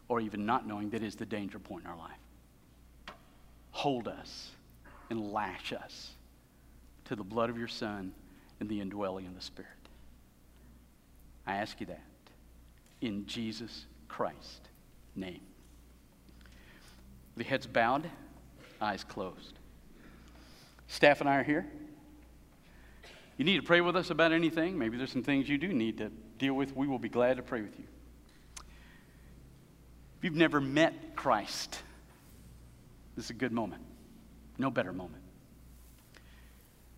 or 0.08 0.20
even 0.20 0.46
not 0.46 0.66
knowing, 0.66 0.90
that 0.90 1.02
is 1.02 1.16
the 1.16 1.26
danger 1.26 1.58
point 1.58 1.84
in 1.84 1.90
our 1.90 1.96
life. 1.96 3.14
Hold 3.72 4.08
us 4.08 4.50
and 5.10 5.32
lash 5.32 5.72
us 5.72 6.12
to 7.06 7.16
the 7.16 7.24
blood 7.24 7.50
of 7.50 7.58
your 7.58 7.68
Son 7.68 8.12
and 8.60 8.68
the 8.68 8.80
indwelling 8.80 9.26
of 9.26 9.34
the 9.34 9.42
Spirit. 9.42 9.70
I 11.46 11.56
ask 11.56 11.80
you 11.80 11.86
that 11.86 12.00
in 13.00 13.26
Jesus 13.26 13.86
Christ's 14.08 14.60
name. 15.14 15.40
The 17.36 17.44
heads 17.44 17.66
bowed, 17.66 18.08
eyes 18.80 19.04
closed. 19.04 19.58
Staff 20.88 21.20
and 21.20 21.28
I 21.28 21.36
are 21.36 21.44
here. 21.44 21.66
You 23.36 23.44
need 23.44 23.56
to 23.56 23.62
pray 23.62 23.80
with 23.80 23.96
us 23.96 24.10
about 24.10 24.32
anything. 24.32 24.78
Maybe 24.78 24.96
there's 24.96 25.12
some 25.12 25.22
things 25.22 25.48
you 25.48 25.58
do 25.58 25.68
need 25.68 25.98
to 25.98 26.10
deal 26.38 26.54
with. 26.54 26.74
We 26.74 26.86
will 26.86 26.98
be 26.98 27.08
glad 27.08 27.36
to 27.36 27.42
pray 27.42 27.60
with 27.60 27.78
you. 27.78 27.84
If 30.18 30.24
you've 30.24 30.34
never 30.34 30.60
met 30.60 31.14
Christ, 31.14 31.82
this 33.14 33.26
is 33.26 33.30
a 33.30 33.34
good 33.34 33.52
moment. 33.52 33.82
No 34.58 34.70
better 34.70 34.92
moment. 34.92 35.22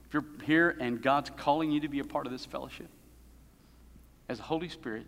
If 0.06 0.14
you're 0.14 0.24
here 0.44 0.76
and 0.80 1.02
God's 1.02 1.30
calling 1.36 1.70
you 1.70 1.80
to 1.80 1.88
be 1.88 1.98
a 1.98 2.04
part 2.04 2.26
of 2.26 2.32
this 2.32 2.46
fellowship, 2.46 2.88
as 4.28 4.38
the 4.38 4.44
Holy 4.44 4.68
Spirit 4.68 5.06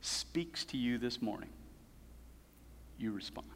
speaks 0.00 0.64
to 0.66 0.78
you 0.78 0.96
this 0.96 1.20
morning, 1.20 1.50
you 2.98 3.12
respond. 3.12 3.46